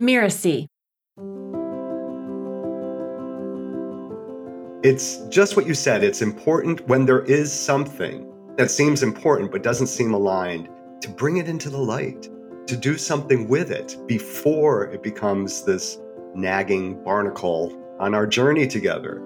Miracy. 0.00 0.68
It's 4.82 5.18
just 5.28 5.56
what 5.56 5.66
you 5.66 5.74
said. 5.74 6.04
It's 6.04 6.22
important 6.22 6.86
when 6.86 7.06
there 7.06 7.24
is 7.24 7.52
something 7.52 8.30
that 8.56 8.70
seems 8.70 9.02
important 9.02 9.50
but 9.50 9.62
doesn't 9.62 9.88
seem 9.88 10.14
aligned 10.14 10.68
to 11.00 11.08
bring 11.08 11.38
it 11.38 11.48
into 11.48 11.70
the 11.70 11.78
light, 11.78 12.28
to 12.66 12.76
do 12.76 12.96
something 12.96 13.48
with 13.48 13.70
it 13.70 13.96
before 14.06 14.84
it 14.92 15.02
becomes 15.02 15.62
this 15.62 15.98
nagging 16.34 17.02
barnacle 17.02 17.72
on 17.98 18.14
our 18.14 18.26
journey 18.26 18.66
together. 18.66 19.22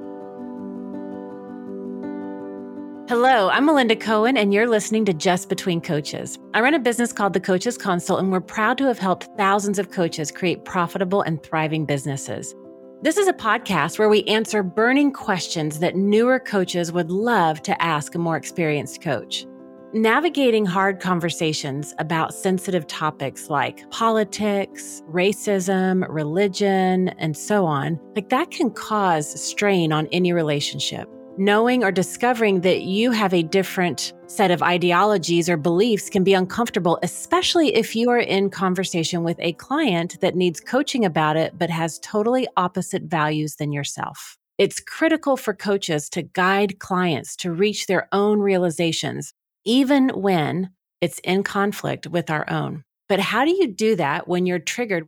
Hello, 3.10 3.48
I'm 3.48 3.66
Melinda 3.66 3.96
Cohen, 3.96 4.36
and 4.36 4.54
you're 4.54 4.68
listening 4.68 5.04
to 5.06 5.12
Just 5.12 5.48
Between 5.48 5.80
Coaches. 5.80 6.38
I 6.54 6.60
run 6.60 6.74
a 6.74 6.78
business 6.78 7.12
called 7.12 7.32
The 7.32 7.40
Coaches 7.40 7.76
Consult, 7.76 8.20
and 8.20 8.30
we're 8.30 8.40
proud 8.40 8.78
to 8.78 8.84
have 8.84 9.00
helped 9.00 9.28
thousands 9.36 9.80
of 9.80 9.90
coaches 9.90 10.30
create 10.30 10.64
profitable 10.64 11.22
and 11.22 11.42
thriving 11.42 11.84
businesses. 11.84 12.54
This 13.02 13.16
is 13.16 13.26
a 13.26 13.32
podcast 13.32 13.98
where 13.98 14.08
we 14.08 14.22
answer 14.26 14.62
burning 14.62 15.10
questions 15.12 15.80
that 15.80 15.96
newer 15.96 16.38
coaches 16.38 16.92
would 16.92 17.10
love 17.10 17.60
to 17.62 17.82
ask 17.82 18.14
a 18.14 18.18
more 18.18 18.36
experienced 18.36 19.02
coach. 19.02 19.44
Navigating 19.92 20.64
hard 20.64 21.00
conversations 21.00 21.92
about 21.98 22.32
sensitive 22.32 22.86
topics 22.86 23.50
like 23.50 23.90
politics, 23.90 25.02
racism, 25.10 26.06
religion, 26.08 27.08
and 27.18 27.36
so 27.36 27.66
on, 27.66 27.98
like 28.14 28.28
that 28.28 28.52
can 28.52 28.70
cause 28.70 29.42
strain 29.42 29.92
on 29.92 30.06
any 30.12 30.32
relationship 30.32 31.08
knowing 31.40 31.82
or 31.82 31.90
discovering 31.90 32.60
that 32.60 32.82
you 32.82 33.12
have 33.12 33.32
a 33.32 33.42
different 33.42 34.12
set 34.26 34.50
of 34.50 34.62
ideologies 34.62 35.48
or 35.48 35.56
beliefs 35.56 36.10
can 36.10 36.22
be 36.22 36.34
uncomfortable, 36.34 36.98
especially 37.02 37.74
if 37.74 37.96
you 37.96 38.10
are 38.10 38.18
in 38.18 38.50
conversation 38.50 39.24
with 39.24 39.38
a 39.40 39.54
client 39.54 40.20
that 40.20 40.36
needs 40.36 40.60
coaching 40.60 41.02
about 41.02 41.38
it, 41.38 41.58
but 41.58 41.70
has 41.70 41.98
totally 42.00 42.46
opposite 42.58 43.04
values 43.04 43.56
than 43.56 43.72
yourself. 43.72 44.36
It's 44.58 44.80
critical 44.80 45.38
for 45.38 45.54
coaches 45.54 46.10
to 46.10 46.20
guide 46.22 46.78
clients 46.78 47.34
to 47.36 47.50
reach 47.50 47.86
their 47.86 48.06
own 48.12 48.40
realizations, 48.40 49.32
even 49.64 50.10
when 50.10 50.68
it's 51.00 51.20
in 51.20 51.42
conflict 51.42 52.06
with 52.06 52.28
our 52.28 52.44
own. 52.50 52.84
But 53.08 53.18
how 53.18 53.46
do 53.46 53.50
you 53.52 53.66
do 53.66 53.96
that 53.96 54.28
when 54.28 54.44
you're 54.44 54.58
triggered? 54.58 55.06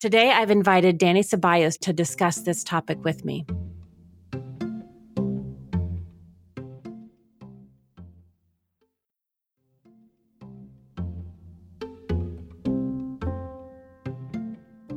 Today, 0.00 0.32
I've 0.32 0.50
invited 0.50 0.98
Danny 0.98 1.22
Ceballos 1.22 1.78
to 1.82 1.92
discuss 1.92 2.40
this 2.40 2.64
topic 2.64 3.04
with 3.04 3.24
me. 3.24 3.46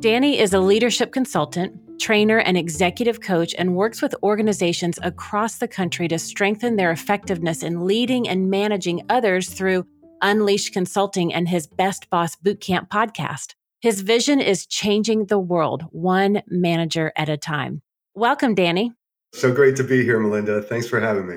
Danny 0.04 0.38
is 0.38 0.52
a 0.52 0.60
leadership 0.60 1.12
consultant, 1.12 1.72
trainer, 1.98 2.36
and 2.36 2.58
executive 2.58 3.22
coach 3.22 3.54
and 3.56 3.74
works 3.74 4.02
with 4.02 4.14
organizations 4.22 4.98
across 5.00 5.56
the 5.56 5.66
country 5.66 6.08
to 6.08 6.18
strengthen 6.18 6.76
their 6.76 6.90
effectiveness 6.90 7.62
in 7.62 7.86
leading 7.86 8.28
and 8.28 8.50
managing 8.50 9.00
others 9.08 9.48
through 9.48 9.86
Unleashed 10.20 10.74
Consulting 10.74 11.32
and 11.32 11.48
his 11.48 11.66
Best 11.66 12.10
Boss 12.10 12.36
Bootcamp 12.36 12.90
podcast. 12.90 13.54
His 13.80 14.02
vision 14.02 14.42
is 14.42 14.66
changing 14.66 15.24
the 15.24 15.38
world 15.38 15.84
one 15.90 16.42
manager 16.48 17.10
at 17.16 17.30
a 17.30 17.38
time. 17.38 17.80
Welcome, 18.14 18.54
Danny. 18.54 18.92
So 19.32 19.54
great 19.54 19.74
to 19.76 19.84
be 19.84 20.04
here, 20.04 20.20
Melinda. 20.20 20.60
Thanks 20.60 20.86
for 20.86 21.00
having 21.00 21.26
me. 21.26 21.36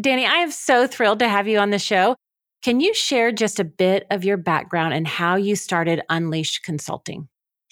Danny, 0.00 0.24
I 0.24 0.36
am 0.36 0.52
so 0.52 0.86
thrilled 0.86 1.18
to 1.18 1.28
have 1.28 1.48
you 1.48 1.58
on 1.58 1.70
the 1.70 1.80
show. 1.80 2.14
Can 2.62 2.78
you 2.78 2.94
share 2.94 3.32
just 3.32 3.58
a 3.58 3.64
bit 3.64 4.06
of 4.12 4.22
your 4.22 4.36
background 4.36 4.94
and 4.94 5.08
how 5.08 5.34
you 5.34 5.56
started 5.56 6.00
Unleashed 6.08 6.62
Consulting? 6.62 7.26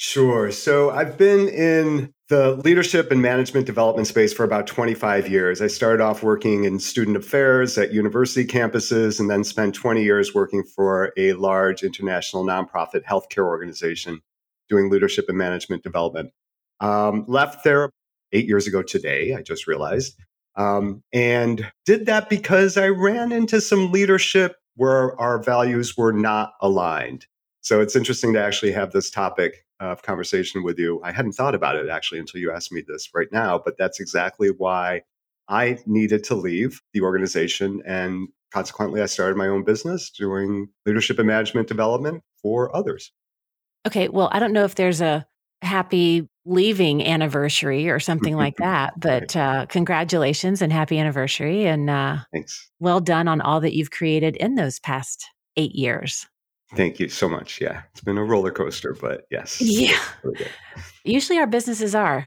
Sure. 0.04 0.50
So 0.50 0.90
I've 0.90 1.16
been 1.16 1.48
in 1.48 2.12
the 2.28 2.56
leadership 2.64 3.12
and 3.12 3.22
management 3.22 3.66
development 3.66 4.08
space 4.08 4.32
for 4.32 4.42
about 4.42 4.66
25 4.66 5.28
years. 5.28 5.62
I 5.62 5.68
started 5.68 6.02
off 6.02 6.24
working 6.24 6.64
in 6.64 6.80
student 6.80 7.16
affairs 7.16 7.78
at 7.78 7.92
university 7.92 8.44
campuses 8.44 9.20
and 9.20 9.30
then 9.30 9.44
spent 9.44 9.76
20 9.76 10.02
years 10.02 10.34
working 10.34 10.64
for 10.64 11.12
a 11.16 11.34
large 11.34 11.84
international 11.84 12.44
nonprofit 12.44 13.04
healthcare 13.04 13.44
organization 13.44 14.20
doing 14.68 14.90
leadership 14.90 15.26
and 15.28 15.38
management 15.38 15.84
development. 15.84 16.32
Um, 16.80 17.24
left 17.28 17.62
there 17.62 17.88
eight 18.32 18.48
years 18.48 18.66
ago 18.66 18.82
today, 18.82 19.36
I 19.36 19.42
just 19.42 19.68
realized. 19.68 20.16
Um, 20.56 21.04
and 21.12 21.70
did 21.86 22.06
that 22.06 22.28
because 22.28 22.76
I 22.76 22.88
ran 22.88 23.30
into 23.30 23.60
some 23.60 23.92
leadership 23.92 24.56
where 24.74 25.18
our 25.20 25.40
values 25.40 25.96
were 25.96 26.12
not 26.12 26.54
aligned. 26.60 27.28
So 27.60 27.80
it's 27.80 27.94
interesting 27.94 28.32
to 28.32 28.42
actually 28.42 28.72
have 28.72 28.90
this 28.90 29.08
topic 29.08 29.61
of 29.82 30.02
conversation 30.02 30.62
with 30.62 30.78
you. 30.78 31.00
I 31.02 31.10
hadn't 31.10 31.32
thought 31.32 31.54
about 31.54 31.76
it 31.76 31.88
actually 31.88 32.20
until 32.20 32.40
you 32.40 32.52
asked 32.52 32.72
me 32.72 32.84
this 32.86 33.10
right 33.14 33.26
now, 33.32 33.60
but 33.62 33.76
that's 33.76 33.98
exactly 33.98 34.48
why 34.48 35.02
I 35.48 35.78
needed 35.86 36.22
to 36.24 36.36
leave 36.36 36.80
the 36.92 37.02
organization. 37.02 37.82
And 37.84 38.28
consequently, 38.52 39.02
I 39.02 39.06
started 39.06 39.36
my 39.36 39.48
own 39.48 39.64
business 39.64 40.10
doing 40.10 40.68
leadership 40.86 41.18
and 41.18 41.26
management 41.26 41.66
development 41.66 42.22
for 42.40 42.74
others. 42.76 43.10
Okay. 43.84 44.08
Well, 44.08 44.28
I 44.30 44.38
don't 44.38 44.52
know 44.52 44.64
if 44.64 44.76
there's 44.76 45.00
a 45.00 45.26
happy 45.62 46.28
leaving 46.44 47.04
anniversary 47.04 47.88
or 47.90 47.98
something 47.98 48.36
like 48.36 48.56
that, 48.58 48.98
but 49.00 49.34
uh, 49.34 49.66
congratulations 49.66 50.62
and 50.62 50.72
happy 50.72 50.98
anniversary. 50.98 51.66
And 51.66 51.90
uh, 51.90 52.18
thanks. 52.32 52.70
Well 52.78 53.00
done 53.00 53.26
on 53.26 53.40
all 53.40 53.60
that 53.60 53.74
you've 53.74 53.90
created 53.90 54.36
in 54.36 54.54
those 54.54 54.78
past 54.78 55.26
eight 55.56 55.74
years. 55.74 56.28
Thank 56.74 56.98
you 56.98 57.08
so 57.08 57.28
much. 57.28 57.60
Yeah, 57.60 57.82
it's 57.90 58.00
been 58.00 58.18
a 58.18 58.24
roller 58.24 58.50
coaster, 58.50 58.96
but 58.98 59.26
yes. 59.30 59.60
Yeah. 59.60 59.98
Really 60.22 60.46
Usually 61.04 61.38
our 61.38 61.46
businesses 61.46 61.94
are. 61.94 62.26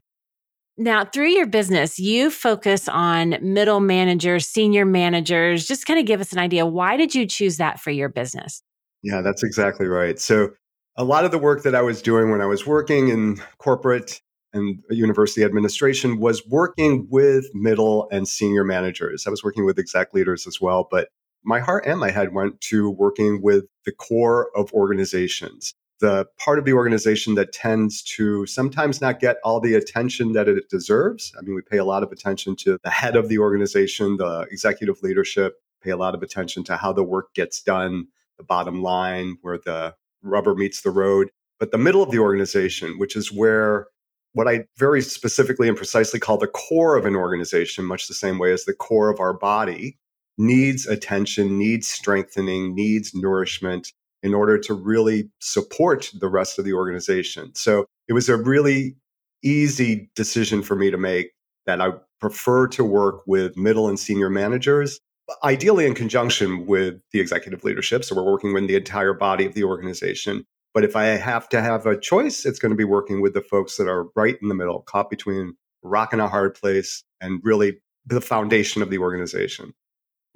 Now, 0.78 1.04
through 1.06 1.30
your 1.30 1.46
business, 1.46 1.98
you 1.98 2.30
focus 2.30 2.86
on 2.86 3.38
middle 3.40 3.80
managers, 3.80 4.46
senior 4.46 4.84
managers. 4.84 5.66
Just 5.66 5.86
kind 5.86 5.98
of 5.98 6.04
give 6.04 6.20
us 6.20 6.32
an 6.32 6.38
idea. 6.38 6.66
Why 6.66 6.98
did 6.98 7.14
you 7.14 7.26
choose 7.26 7.56
that 7.56 7.80
for 7.80 7.90
your 7.90 8.10
business? 8.10 8.62
Yeah, 9.02 9.22
that's 9.22 9.42
exactly 9.42 9.86
right. 9.86 10.18
So, 10.18 10.50
a 10.98 11.04
lot 11.04 11.24
of 11.24 11.30
the 11.30 11.38
work 11.38 11.62
that 11.62 11.74
I 11.74 11.82
was 11.82 12.00
doing 12.00 12.30
when 12.30 12.40
I 12.40 12.46
was 12.46 12.66
working 12.66 13.08
in 13.08 13.38
corporate 13.58 14.20
and 14.52 14.82
university 14.90 15.44
administration 15.44 16.18
was 16.18 16.46
working 16.46 17.06
with 17.10 17.46
middle 17.54 18.08
and 18.10 18.26
senior 18.26 18.64
managers. 18.64 19.26
I 19.26 19.30
was 19.30 19.44
working 19.44 19.66
with 19.66 19.78
exec 19.78 20.14
leaders 20.14 20.46
as 20.46 20.60
well, 20.60 20.88
but 20.90 21.08
my 21.46 21.60
heart 21.60 21.86
and 21.86 22.00
my 22.00 22.10
head 22.10 22.34
went 22.34 22.60
to 22.60 22.90
working 22.90 23.40
with 23.40 23.64
the 23.84 23.92
core 23.92 24.50
of 24.56 24.72
organizations, 24.72 25.72
the 26.00 26.26
part 26.38 26.58
of 26.58 26.64
the 26.64 26.72
organization 26.72 27.36
that 27.36 27.52
tends 27.52 28.02
to 28.02 28.44
sometimes 28.46 29.00
not 29.00 29.20
get 29.20 29.36
all 29.44 29.60
the 29.60 29.74
attention 29.74 30.32
that 30.32 30.48
it 30.48 30.68
deserves. 30.68 31.32
I 31.38 31.42
mean, 31.42 31.54
we 31.54 31.62
pay 31.62 31.78
a 31.78 31.84
lot 31.84 32.02
of 32.02 32.10
attention 32.10 32.56
to 32.56 32.78
the 32.82 32.90
head 32.90 33.14
of 33.14 33.28
the 33.28 33.38
organization, 33.38 34.16
the 34.16 34.40
executive 34.50 35.02
leadership, 35.02 35.54
pay 35.82 35.90
a 35.90 35.96
lot 35.96 36.16
of 36.16 36.22
attention 36.22 36.64
to 36.64 36.76
how 36.76 36.92
the 36.92 37.04
work 37.04 37.32
gets 37.32 37.62
done, 37.62 38.08
the 38.38 38.44
bottom 38.44 38.82
line, 38.82 39.38
where 39.42 39.58
the 39.58 39.94
rubber 40.22 40.56
meets 40.56 40.82
the 40.82 40.90
road. 40.90 41.30
But 41.60 41.70
the 41.70 41.78
middle 41.78 42.02
of 42.02 42.10
the 42.10 42.18
organization, 42.18 42.98
which 42.98 43.14
is 43.14 43.32
where 43.32 43.86
what 44.32 44.48
I 44.48 44.64
very 44.76 45.00
specifically 45.00 45.68
and 45.68 45.76
precisely 45.76 46.18
call 46.18 46.38
the 46.38 46.48
core 46.48 46.96
of 46.96 47.06
an 47.06 47.14
organization, 47.14 47.84
much 47.84 48.08
the 48.08 48.14
same 48.14 48.38
way 48.38 48.52
as 48.52 48.64
the 48.64 48.74
core 48.74 49.08
of 49.08 49.20
our 49.20 49.32
body, 49.32 49.96
needs 50.38 50.86
attention, 50.86 51.58
needs 51.58 51.88
strengthening, 51.88 52.74
needs 52.74 53.14
nourishment 53.14 53.92
in 54.22 54.34
order 54.34 54.58
to 54.58 54.74
really 54.74 55.30
support 55.40 56.10
the 56.18 56.28
rest 56.28 56.58
of 56.58 56.64
the 56.64 56.72
organization. 56.72 57.54
So 57.54 57.86
it 58.08 58.12
was 58.12 58.28
a 58.28 58.36
really 58.36 58.96
easy 59.42 60.10
decision 60.14 60.62
for 60.62 60.74
me 60.74 60.90
to 60.90 60.96
make 60.96 61.32
that 61.66 61.80
I 61.80 61.92
prefer 62.20 62.66
to 62.68 62.84
work 62.84 63.22
with 63.26 63.56
middle 63.56 63.88
and 63.88 63.98
senior 63.98 64.30
managers, 64.30 64.98
ideally 65.44 65.86
in 65.86 65.94
conjunction 65.94 66.66
with 66.66 67.00
the 67.12 67.20
executive 67.20 67.64
leadership. 67.64 68.04
So 68.04 68.16
we're 68.16 68.30
working 68.30 68.52
with 68.52 68.66
the 68.66 68.76
entire 68.76 69.12
body 69.12 69.46
of 69.46 69.54
the 69.54 69.64
organization. 69.64 70.44
But 70.72 70.84
if 70.84 70.96
I 70.96 71.04
have 71.04 71.48
to 71.50 71.62
have 71.62 71.86
a 71.86 71.98
choice, 71.98 72.44
it's 72.44 72.58
going 72.58 72.70
to 72.70 72.76
be 72.76 72.84
working 72.84 73.20
with 73.20 73.34
the 73.34 73.42
folks 73.42 73.76
that 73.76 73.88
are 73.88 74.06
right 74.14 74.36
in 74.40 74.48
the 74.48 74.54
middle, 74.54 74.80
caught 74.82 75.10
between 75.10 75.54
rock 75.82 76.12
and 76.12 76.22
a 76.22 76.28
hard 76.28 76.54
place 76.54 77.02
and 77.20 77.40
really 77.42 77.78
the 78.04 78.20
foundation 78.20 78.82
of 78.82 78.90
the 78.90 78.98
organization. 78.98 79.72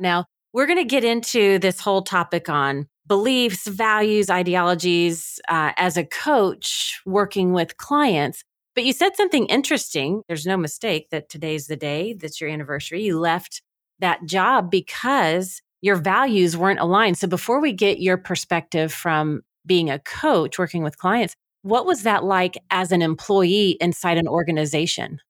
Now, 0.01 0.27
we're 0.53 0.67
going 0.67 0.79
to 0.79 0.85
get 0.85 1.05
into 1.05 1.59
this 1.59 1.81
whole 1.81 2.03
topic 2.03 2.49
on 2.49 2.89
beliefs, 3.07 3.67
values, 3.67 4.31
ideologies 4.31 5.41
uh, 5.49 5.73
as 5.77 5.97
a 5.97 6.05
coach 6.05 7.01
working 7.07 7.53
with 7.53 7.77
clients. 7.77 8.43
But 8.75 8.85
you 8.85 8.93
said 8.93 9.17
something 9.17 9.47
interesting. 9.47 10.23
There's 10.29 10.47
no 10.47 10.57
mistake 10.57 11.09
that 11.11 11.29
today's 11.29 11.67
the 11.67 11.77
day 11.77 12.15
that's 12.15 12.41
your 12.41 12.51
anniversary. 12.51 13.03
You 13.03 13.19
left 13.19 13.63
that 13.99 14.25
job 14.25 14.71
because 14.71 15.61
your 15.83 15.97
values 15.97 16.57
weren't 16.57 16.81
aligned. 16.81 17.19
So 17.19 17.27
before 17.27 17.61
we 17.61 17.73
get 17.73 18.01
your 18.01 18.17
perspective 18.17 18.93
from 18.93 19.43
being 19.67 19.91
a 19.91 19.99
coach 19.99 20.59
working 20.59 20.83
with 20.83 20.99
clients, 20.99 21.35
what 21.63 21.87
was 21.87 22.05
that 22.05 22.25
like 22.25 22.57
as 22.71 22.93
an 22.93 23.03
employee 23.03 23.77
inside 23.81 24.19
an 24.19 24.29
organization? 24.29 25.21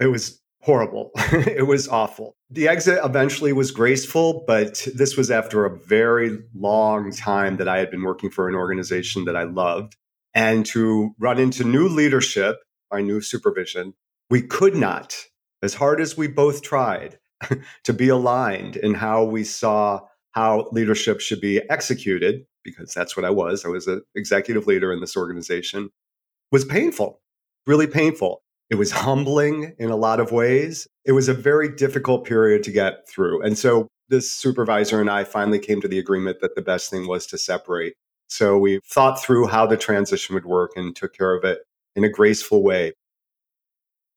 It 0.00 0.08
was 0.08 0.40
horrible. 0.62 1.10
it 1.16 1.66
was 1.66 1.88
awful. 1.88 2.36
The 2.50 2.68
exit 2.68 3.00
eventually 3.04 3.52
was 3.52 3.70
graceful, 3.70 4.44
but 4.46 4.86
this 4.94 5.16
was 5.16 5.30
after 5.30 5.64
a 5.64 5.78
very 5.78 6.38
long 6.54 7.12
time 7.12 7.56
that 7.58 7.68
I 7.68 7.78
had 7.78 7.90
been 7.90 8.02
working 8.02 8.30
for 8.30 8.48
an 8.48 8.54
organization 8.54 9.24
that 9.26 9.36
I 9.36 9.44
loved. 9.44 9.96
and 10.34 10.64
to 10.66 11.14
run 11.18 11.38
into 11.38 11.64
new 11.64 11.88
leadership, 11.88 12.58
my 12.92 13.00
new 13.00 13.20
supervision, 13.20 13.94
we 14.30 14.42
could 14.42 14.76
not, 14.76 15.16
as 15.62 15.74
hard 15.74 16.00
as 16.00 16.16
we 16.16 16.28
both 16.28 16.62
tried, 16.62 17.18
to 17.84 17.92
be 17.92 18.08
aligned 18.08 18.76
in 18.76 18.94
how 18.94 19.24
we 19.24 19.44
saw 19.44 20.00
how 20.32 20.68
leadership 20.70 21.20
should 21.20 21.40
be 21.40 21.60
executed, 21.70 22.44
because 22.62 22.92
that's 22.92 23.16
what 23.16 23.24
I 23.24 23.30
was. 23.30 23.64
I 23.64 23.68
was 23.68 23.86
an 23.86 24.02
executive 24.14 24.66
leader 24.66 24.92
in 24.92 25.00
this 25.00 25.16
organization, 25.16 25.90
was 26.52 26.64
painful, 26.64 27.20
really 27.66 27.86
painful. 27.86 28.42
It 28.70 28.76
was 28.76 28.90
humbling 28.90 29.74
in 29.78 29.90
a 29.90 29.96
lot 29.96 30.20
of 30.20 30.30
ways. 30.30 30.86
It 31.04 31.12
was 31.12 31.28
a 31.28 31.34
very 31.34 31.68
difficult 31.74 32.24
period 32.24 32.62
to 32.64 32.70
get 32.70 33.08
through. 33.08 33.42
And 33.42 33.56
so 33.56 33.88
this 34.08 34.30
supervisor 34.30 35.00
and 35.00 35.10
I 35.10 35.24
finally 35.24 35.58
came 35.58 35.80
to 35.80 35.88
the 35.88 35.98
agreement 35.98 36.40
that 36.40 36.54
the 36.54 36.62
best 36.62 36.90
thing 36.90 37.06
was 37.06 37.26
to 37.28 37.38
separate. 37.38 37.94
So 38.28 38.58
we 38.58 38.80
thought 38.86 39.22
through 39.22 39.46
how 39.46 39.66
the 39.66 39.76
transition 39.76 40.34
would 40.34 40.44
work 40.44 40.72
and 40.76 40.94
took 40.94 41.14
care 41.14 41.34
of 41.34 41.44
it 41.44 41.60
in 41.96 42.04
a 42.04 42.08
graceful 42.10 42.62
way. 42.62 42.92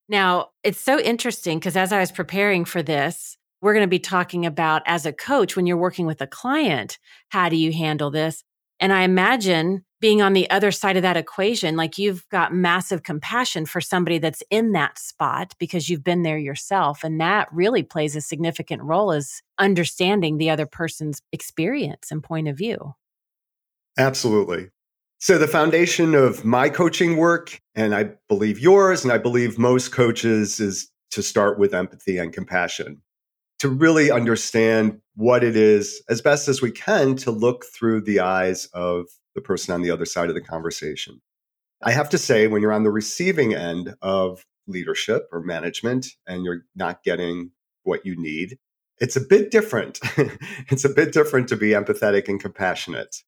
Now, 0.09 0.49
it's 0.63 0.81
so 0.81 0.99
interesting 0.99 1.59
because 1.59 1.77
as 1.77 1.93
I 1.93 1.99
was 1.99 2.11
preparing 2.11 2.65
for 2.65 2.83
this, 2.83 3.37
we're 3.61 3.73
going 3.73 3.85
to 3.85 3.89
be 3.89 3.99
talking 3.99 4.45
about 4.45 4.81
as 4.85 5.05
a 5.05 5.13
coach, 5.13 5.55
when 5.55 5.65
you're 5.65 5.77
working 5.77 6.05
with 6.05 6.19
a 6.19 6.27
client, 6.27 6.99
how 7.29 7.47
do 7.47 7.55
you 7.55 7.71
handle 7.71 8.11
this? 8.11 8.43
And 8.79 8.91
I 8.91 9.03
imagine 9.03 9.85
being 10.01 10.21
on 10.21 10.33
the 10.33 10.49
other 10.49 10.71
side 10.71 10.97
of 10.97 11.03
that 11.03 11.15
equation, 11.15 11.77
like 11.77 11.97
you've 11.97 12.27
got 12.29 12.53
massive 12.53 13.03
compassion 13.03 13.65
for 13.65 13.79
somebody 13.79 14.17
that's 14.17 14.43
in 14.49 14.71
that 14.73 14.97
spot 14.97 15.53
because 15.59 15.89
you've 15.89 16.03
been 16.03 16.23
there 16.23 16.39
yourself. 16.39 17.03
And 17.03 17.21
that 17.21 17.47
really 17.53 17.83
plays 17.83 18.15
a 18.15 18.21
significant 18.21 18.81
role 18.81 19.11
as 19.11 19.41
understanding 19.59 20.37
the 20.37 20.49
other 20.49 20.65
person's 20.65 21.21
experience 21.31 22.11
and 22.11 22.23
point 22.23 22.47
of 22.47 22.57
view. 22.57 22.95
Absolutely. 23.97 24.69
So, 25.19 25.37
the 25.37 25.47
foundation 25.47 26.15
of 26.15 26.43
my 26.43 26.67
coaching 26.67 27.15
work, 27.15 27.61
and 27.75 27.93
I 27.93 28.09
believe 28.27 28.57
yours, 28.57 29.03
and 29.03 29.13
I 29.13 29.19
believe 29.19 29.59
most 29.59 29.91
coaches, 29.91 30.59
is 30.59 30.89
to 31.11 31.21
start 31.21 31.59
with 31.59 31.75
empathy 31.75 32.17
and 32.17 32.33
compassion 32.33 33.03
to 33.59 33.69
really 33.69 34.09
understand 34.09 34.99
what 35.15 35.43
it 35.43 35.55
is 35.55 36.01
as 36.09 36.19
best 36.19 36.47
as 36.47 36.63
we 36.63 36.71
can 36.71 37.15
to 37.15 37.29
look 37.29 37.65
through 37.65 38.01
the 38.01 38.19
eyes 38.19 38.65
of 38.73 39.05
the 39.35 39.41
person 39.41 39.73
on 39.73 39.81
the 39.81 39.91
other 39.91 40.05
side 40.05 40.29
of 40.29 40.35
the 40.35 40.41
conversation. 40.41 41.21
I 41.83 41.91
have 41.91 42.09
to 42.09 42.17
say, 42.17 42.47
when 42.47 42.61
you're 42.61 42.71
on 42.71 42.83
the 42.83 42.91
receiving 42.91 43.53
end 43.53 43.95
of 44.01 44.45
leadership 44.67 45.27
or 45.31 45.41
management 45.41 46.07
and 46.27 46.43
you're 46.43 46.65
not 46.75 47.03
getting 47.03 47.51
what 47.83 48.05
you 48.05 48.15
need, 48.15 48.57
it's 48.99 49.15
a 49.15 49.21
bit 49.21 49.49
different. 49.49 49.99
it's 50.69 50.85
a 50.85 50.89
bit 50.89 51.11
different 51.11 51.47
to 51.49 51.55
be 51.55 51.69
empathetic 51.69 52.27
and 52.27 52.39
compassionate. 52.39 53.23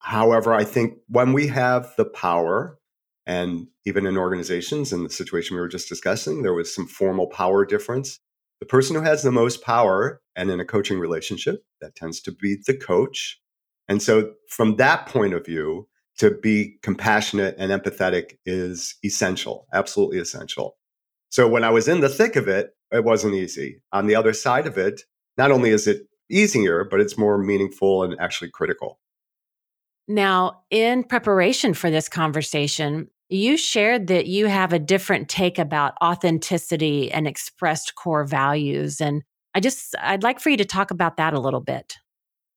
However, 0.00 0.52
I 0.52 0.64
think 0.64 0.98
when 1.08 1.32
we 1.32 1.46
have 1.48 1.94
the 1.96 2.04
power, 2.04 2.78
and 3.26 3.66
even 3.86 4.06
in 4.06 4.18
organizations, 4.18 4.92
in 4.92 5.02
the 5.02 5.10
situation 5.10 5.56
we 5.56 5.60
were 5.60 5.68
just 5.68 5.88
discussing, 5.88 6.42
there 6.42 6.54
was 6.54 6.74
some 6.74 6.86
formal 6.86 7.26
power 7.26 7.64
difference 7.64 8.20
the 8.60 8.66
person 8.66 8.96
who 8.96 9.02
has 9.02 9.22
the 9.22 9.32
most 9.32 9.62
power 9.62 10.20
and 10.34 10.50
in 10.50 10.60
a 10.60 10.64
coaching 10.64 10.98
relationship 10.98 11.64
that 11.80 11.94
tends 11.94 12.20
to 12.22 12.32
be 12.32 12.56
the 12.66 12.76
coach 12.76 13.40
and 13.88 14.02
so 14.02 14.32
from 14.48 14.76
that 14.76 15.06
point 15.06 15.34
of 15.34 15.44
view 15.44 15.88
to 16.18 16.30
be 16.30 16.78
compassionate 16.82 17.54
and 17.58 17.70
empathetic 17.70 18.36
is 18.44 18.96
essential 19.04 19.66
absolutely 19.72 20.18
essential 20.18 20.76
so 21.30 21.48
when 21.48 21.64
i 21.64 21.70
was 21.70 21.88
in 21.88 22.00
the 22.00 22.08
thick 22.08 22.36
of 22.36 22.48
it 22.48 22.70
it 22.90 23.04
wasn't 23.04 23.34
easy 23.34 23.80
on 23.92 24.06
the 24.06 24.14
other 24.14 24.32
side 24.32 24.66
of 24.66 24.78
it 24.78 25.02
not 25.36 25.50
only 25.50 25.70
is 25.70 25.86
it 25.86 26.02
easier 26.30 26.84
but 26.84 27.00
it's 27.00 27.18
more 27.18 27.38
meaningful 27.38 28.02
and 28.02 28.18
actually 28.20 28.50
critical 28.50 28.98
now 30.06 30.62
in 30.70 31.04
preparation 31.04 31.74
for 31.74 31.90
this 31.90 32.08
conversation 32.08 33.08
you 33.28 33.56
shared 33.56 34.06
that 34.06 34.26
you 34.26 34.46
have 34.46 34.72
a 34.72 34.78
different 34.78 35.28
take 35.28 35.58
about 35.58 35.94
authenticity 36.02 37.12
and 37.12 37.26
expressed 37.26 37.94
core 37.94 38.24
values. 38.24 39.00
And 39.00 39.22
I 39.54 39.60
just, 39.60 39.94
I'd 40.00 40.22
like 40.22 40.40
for 40.40 40.50
you 40.50 40.56
to 40.56 40.64
talk 40.64 40.90
about 40.90 41.18
that 41.18 41.34
a 41.34 41.40
little 41.40 41.60
bit. 41.60 41.96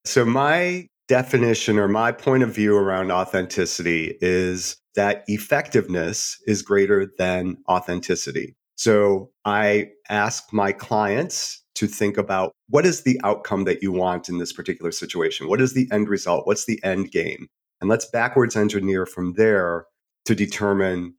So, 0.06 0.25
my 0.25 0.88
definition 1.12 1.78
or 1.78 1.90
my 1.90 2.10
point 2.10 2.42
of 2.42 2.56
view 2.56 2.74
around 2.74 3.12
authenticity 3.12 4.18
is 4.22 4.78
that 4.96 5.25
effectiveness 5.28 6.38
is 6.48 6.62
greater 6.62 7.12
than 7.18 7.58
authenticity. 7.68 8.56
So, 8.78 9.30
I 9.44 9.90
ask 10.08 10.54
my 10.54 10.72
clients 10.72 11.62
to 11.75 11.86
think 11.86 12.18
about 12.18 12.54
what 12.69 12.86
is 12.86 13.04
the 13.04 13.19
outcome 13.25 13.66
that 13.66 13.84
you 13.84 13.92
want 13.92 14.30
in 14.30 14.38
this 14.38 14.54
particular 14.54 14.94
situation? 14.94 15.50
What 15.50 15.60
is 15.60 15.74
the 15.74 15.90
end 15.92 16.08
result? 16.08 16.48
What's 16.48 16.66
the 16.66 16.81
end 16.81 17.12
game? 17.12 17.48
And 17.81 17.90
let's 17.90 18.06
backwards 18.06 18.56
engineer 18.56 19.06
from 19.06 19.34
there 19.34 19.88
to 20.28 20.34
determine 20.34 21.16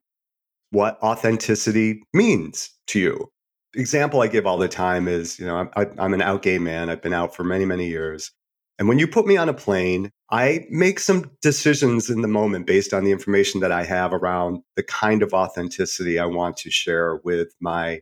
what 0.71 0.99
authenticity 1.03 2.03
means 2.15 2.71
to 2.87 2.99
you. 2.99 3.29
Example 3.75 4.23
I 4.23 4.29
give 4.29 4.47
all 4.47 4.57
the 4.57 4.69
time 4.69 5.07
is, 5.07 5.39
you 5.39 5.45
know, 5.45 5.69
I'm, 5.77 5.93
I'm 5.99 6.15
an 6.15 6.23
out 6.23 6.41
gay 6.41 6.59
man. 6.59 6.89
I've 6.89 7.03
been 7.03 7.13
out 7.13 7.37
for 7.37 7.45
many, 7.45 7.67
many 7.67 7.89
years. 7.89 8.31
And 8.83 8.89
when 8.89 8.99
you 8.99 9.07
put 9.07 9.29
me 9.29 9.37
on 9.37 9.49
a 9.49 9.55
plane, 9.55 10.11
I 10.29 10.67
make 10.69 10.99
some 10.99 11.31
decisions 11.41 12.11
in 12.11 12.23
the 12.23 12.27
moment 12.27 12.67
based 12.67 12.93
on 12.93 13.05
the 13.05 13.13
information 13.13 13.61
that 13.61 13.71
I 13.71 13.85
have 13.85 14.13
around 14.13 14.63
the 14.75 14.83
kind 14.83 15.23
of 15.23 15.33
authenticity 15.33 16.19
I 16.19 16.27
want 16.27 16.57
to 16.57 16.71
share 16.71 17.21
with 17.23 17.55
my 17.61 18.01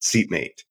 seatmate. 0.00 0.64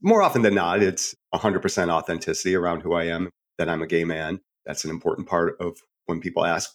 More 0.00 0.22
often 0.22 0.42
than 0.42 0.54
not, 0.54 0.84
it's 0.84 1.16
100% 1.34 1.88
authenticity 1.90 2.54
around 2.54 2.82
who 2.82 2.94
I 2.94 3.06
am, 3.06 3.30
that 3.58 3.68
I'm 3.68 3.82
a 3.82 3.88
gay 3.88 4.04
man. 4.04 4.38
That's 4.64 4.84
an 4.84 4.90
important 4.90 5.26
part 5.26 5.56
of 5.58 5.78
when 6.06 6.20
people 6.20 6.44
ask 6.44 6.70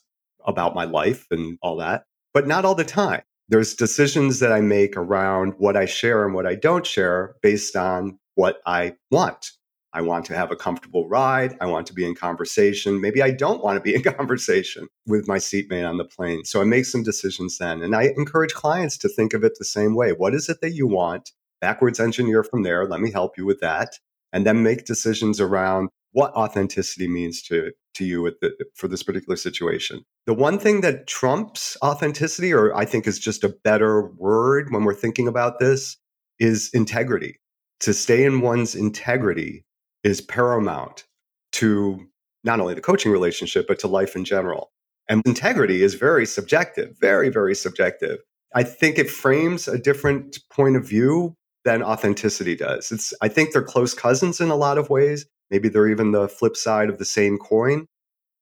about 0.45 0.75
my 0.75 0.83
life 0.83 1.25
and 1.31 1.57
all 1.61 1.77
that 1.77 2.03
but 2.33 2.47
not 2.47 2.65
all 2.65 2.75
the 2.75 2.83
time. 2.83 3.21
There's 3.49 3.75
decisions 3.75 4.39
that 4.39 4.51
I 4.51 4.61
make 4.61 4.97
around 4.97 5.53
what 5.57 5.77
I 5.77 5.85
share 5.85 6.25
and 6.25 6.33
what 6.33 6.47
I 6.47 6.55
don't 6.55 6.85
share 6.85 7.35
based 7.41 7.75
on 7.75 8.19
what 8.35 8.57
I 8.65 8.95
want. 9.11 9.51
I 9.93 10.01
want 10.01 10.25
to 10.25 10.35
have 10.35 10.51
a 10.51 10.55
comfortable 10.55 11.07
ride. 11.07 11.55
I 11.61 11.67
want 11.67 11.85
to 11.87 11.93
be 11.93 12.05
in 12.05 12.15
conversation. 12.15 12.99
Maybe 12.99 13.21
I 13.21 13.31
don't 13.31 13.63
want 13.63 13.77
to 13.77 13.81
be 13.81 13.93
in 13.93 14.01
conversation 14.17 14.87
with 15.05 15.27
my 15.27 15.37
seatmate 15.37 15.85
on 15.85 15.97
the 15.97 16.05
plane. 16.05 16.45
So 16.45 16.61
I 16.61 16.63
make 16.63 16.85
some 16.85 17.03
decisions 17.03 17.59
then. 17.59 17.83
And 17.83 17.95
I 17.95 18.13
encourage 18.17 18.53
clients 18.53 18.97
to 18.99 19.09
think 19.09 19.33
of 19.33 19.43
it 19.43 19.53
the 19.57 19.65
same 19.65 19.95
way. 19.95 20.11
What 20.11 20.33
is 20.33 20.49
it 20.49 20.61
that 20.61 20.71
you 20.71 20.87
want? 20.87 21.31
Backwards 21.61 21.99
engineer 21.99 22.43
from 22.43 22.63
there. 22.63 22.87
Let 22.87 23.01
me 23.01 23.11
help 23.11 23.37
you 23.37 23.45
with 23.45 23.59
that. 23.59 23.99
And 24.33 24.45
then 24.45 24.63
make 24.63 24.85
decisions 24.85 25.39
around 25.39 25.89
what 26.11 26.33
authenticity 26.33 27.07
means 27.07 27.41
to, 27.43 27.71
to 27.95 28.05
you 28.05 28.31
the, 28.41 28.53
for 28.75 28.87
this 28.87 29.03
particular 29.03 29.35
situation. 29.35 30.03
The 30.25 30.33
one 30.33 30.57
thing 30.57 30.81
that 30.81 31.05
trumps 31.05 31.77
authenticity, 31.83 32.51
or 32.51 32.75
I 32.75 32.85
think 32.85 33.05
is 33.05 33.19
just 33.19 33.43
a 33.43 33.55
better 33.63 34.07
word 34.17 34.71
when 34.71 34.85
we're 34.85 34.95
thinking 34.95 35.27
about 35.27 35.59
this, 35.59 35.97
is 36.39 36.71
integrity. 36.73 37.39
To 37.81 37.93
stay 37.93 38.23
in 38.23 38.41
one's 38.41 38.75
integrity 38.75 39.65
is 40.03 40.21
paramount 40.21 41.05
to 41.53 42.07
not 42.43 42.59
only 42.59 42.73
the 42.73 42.81
coaching 42.81 43.11
relationship, 43.11 43.67
but 43.67 43.79
to 43.79 43.87
life 43.87 44.15
in 44.15 44.25
general. 44.25 44.71
And 45.07 45.21
integrity 45.25 45.83
is 45.83 45.95
very 45.95 46.25
subjective, 46.25 46.97
very, 46.99 47.29
very 47.29 47.55
subjective. 47.55 48.19
I 48.55 48.63
think 48.63 48.97
it 48.97 49.09
frames 49.09 49.67
a 49.67 49.77
different 49.77 50.39
point 50.51 50.75
of 50.75 50.87
view 50.87 51.35
than 51.65 51.81
authenticity 51.81 52.55
does. 52.55 52.91
It's 52.91 53.13
I 53.21 53.27
think 53.27 53.51
they're 53.51 53.61
close 53.61 53.93
cousins 53.93 54.41
in 54.41 54.49
a 54.49 54.55
lot 54.55 54.77
of 54.77 54.89
ways, 54.89 55.25
Maybe 55.53 55.69
they're 55.69 55.87
even 55.87 56.13
the 56.13 56.27
flip 56.27 56.57
side 56.57 56.89
of 56.89 56.97
the 56.97 57.05
same 57.05 57.37
coin. 57.37 57.85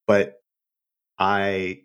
But 0.07 0.35
I 1.19 1.81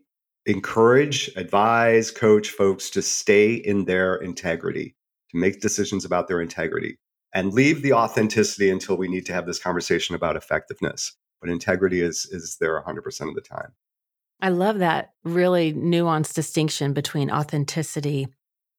encourage, 0.46 1.28
advise, 1.34 2.12
coach 2.12 2.50
folks 2.50 2.90
to 2.90 3.02
stay 3.02 3.54
in 3.54 3.86
their 3.86 4.14
integrity, 4.14 4.94
to 5.32 5.36
make 5.36 5.60
decisions 5.60 6.04
about 6.04 6.28
their 6.28 6.40
integrity, 6.40 6.96
and 7.34 7.52
leave 7.52 7.82
the 7.82 7.92
authenticity 7.92 8.70
until 8.70 8.96
we 8.96 9.08
need 9.08 9.26
to 9.26 9.32
have 9.32 9.46
this 9.46 9.58
conversation 9.58 10.14
about 10.14 10.36
effectiveness. 10.36 11.12
But 11.40 11.50
integrity 11.50 12.00
is 12.00 12.26
is 12.30 12.56
there 12.60 12.82
100% 12.82 13.28
of 13.28 13.34
the 13.34 13.40
time. 13.40 13.72
I 14.40 14.50
love 14.50 14.78
that 14.78 15.12
really 15.24 15.72
nuanced 15.72 16.34
distinction 16.34 16.92
between 16.92 17.30
authenticity 17.30 18.28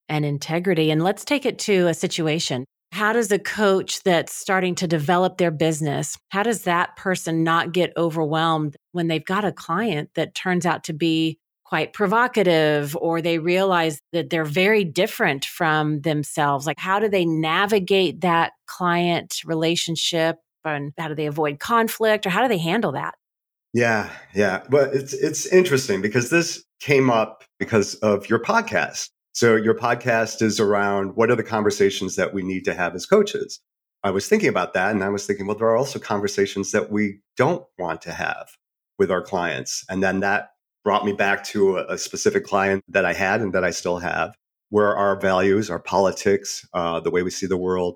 and 0.10 0.24
integrity. 0.24 0.92
And 0.92 1.04
let's 1.04 1.26
take 1.26 1.46
it 1.46 1.60
to 1.60 1.88
a 1.88 1.94
situation. 1.94 2.66
How 2.92 3.14
does 3.14 3.32
a 3.32 3.40
coach 3.40 4.04
that's 4.04 4.34
starting 4.34 4.76
to 4.76 4.88
develop 4.88 5.38
their 5.38 5.52
business, 5.52 6.18
how 6.30 6.44
does 6.44 6.64
that 6.64 6.96
person 6.96 7.44
not 7.44 7.74
get 7.74 7.92
overwhelmed 7.98 8.78
when 8.94 9.08
they've 9.08 9.26
got 9.26 9.44
a 9.44 9.52
client 9.52 10.12
that 10.16 10.36
turns 10.36 10.66
out 10.66 10.86
to 10.86 10.94
be 10.94 11.38
quite 11.68 11.94
provocative 11.94 12.96
or 12.96 13.22
they 13.22 13.40
realize 13.40 14.00
that 14.14 14.30
they're 14.30 14.46
very 14.46 14.84
different 14.84 15.46
from 15.46 16.02
themselves? 16.02 16.66
Like, 16.66 16.80
how 16.80 17.00
do 17.00 17.10
they 17.10 17.26
navigate 17.26 18.22
that 18.22 18.54
client 18.68 19.36
relationship 19.46 20.38
and 20.64 20.94
how 20.98 21.08
do 21.08 21.16
they 21.16 21.26
avoid 21.26 21.60
conflict 21.60 22.26
or 22.26 22.30
how 22.30 22.42
do 22.42 22.48
they 22.48 22.58
handle 22.58 22.94
that? 22.94 23.16
Yeah, 23.74 24.10
yeah. 24.34 24.64
But 24.70 24.94
it's 24.94 25.14
it's 25.14 25.46
interesting 25.46 26.02
because 26.02 26.30
this 26.30 26.64
came 26.80 27.10
up 27.10 27.44
because 27.60 27.96
of 27.96 28.30
your 28.30 28.40
podcast. 28.40 29.10
So 29.34 29.56
your 29.56 29.76
podcast 29.76 30.42
is 30.42 30.60
around 30.60 31.16
what 31.16 31.30
are 31.30 31.36
the 31.36 31.44
conversations 31.44 32.16
that 32.16 32.34
we 32.34 32.44
need 32.44 32.66
to 32.66 32.74
have 32.74 32.96
as 32.96 33.06
coaches? 33.06 33.60
I 34.04 34.10
was 34.10 34.28
thinking 34.28 34.50
about 34.50 34.74
that 34.74 34.92
and 34.92 35.04
I 35.04 35.10
was 35.10 35.26
thinking, 35.26 35.48
well, 35.48 35.58
there 35.58 35.68
are 35.68 35.78
also 35.78 36.00
conversations 36.00 36.72
that 36.72 36.92
we 36.92 37.20
don't 37.36 37.64
want 37.78 38.02
to 38.04 38.14
have 38.14 38.48
with 38.98 39.12
our 39.12 39.22
clients. 39.22 39.84
And 39.90 40.02
then 40.02 40.22
that 40.22 40.52
brought 40.88 41.04
me 41.04 41.12
back 41.12 41.44
to 41.44 41.80
a, 41.80 41.96
a 41.96 41.98
specific 41.98 42.46
client 42.46 42.82
that 42.88 43.04
I 43.04 43.12
had 43.12 43.42
and 43.42 43.52
that 43.52 43.66
I 43.66 43.72
still 43.72 43.98
have, 43.98 44.34
where 44.70 44.96
our 44.96 45.20
values, 45.20 45.70
our 45.70 45.80
politics, 45.80 46.66
uh, 46.74 47.02
the 47.02 47.12
way 47.12 47.24
we 47.24 47.30
see 47.30 47.46
the 47.46 47.58
world, 47.58 47.96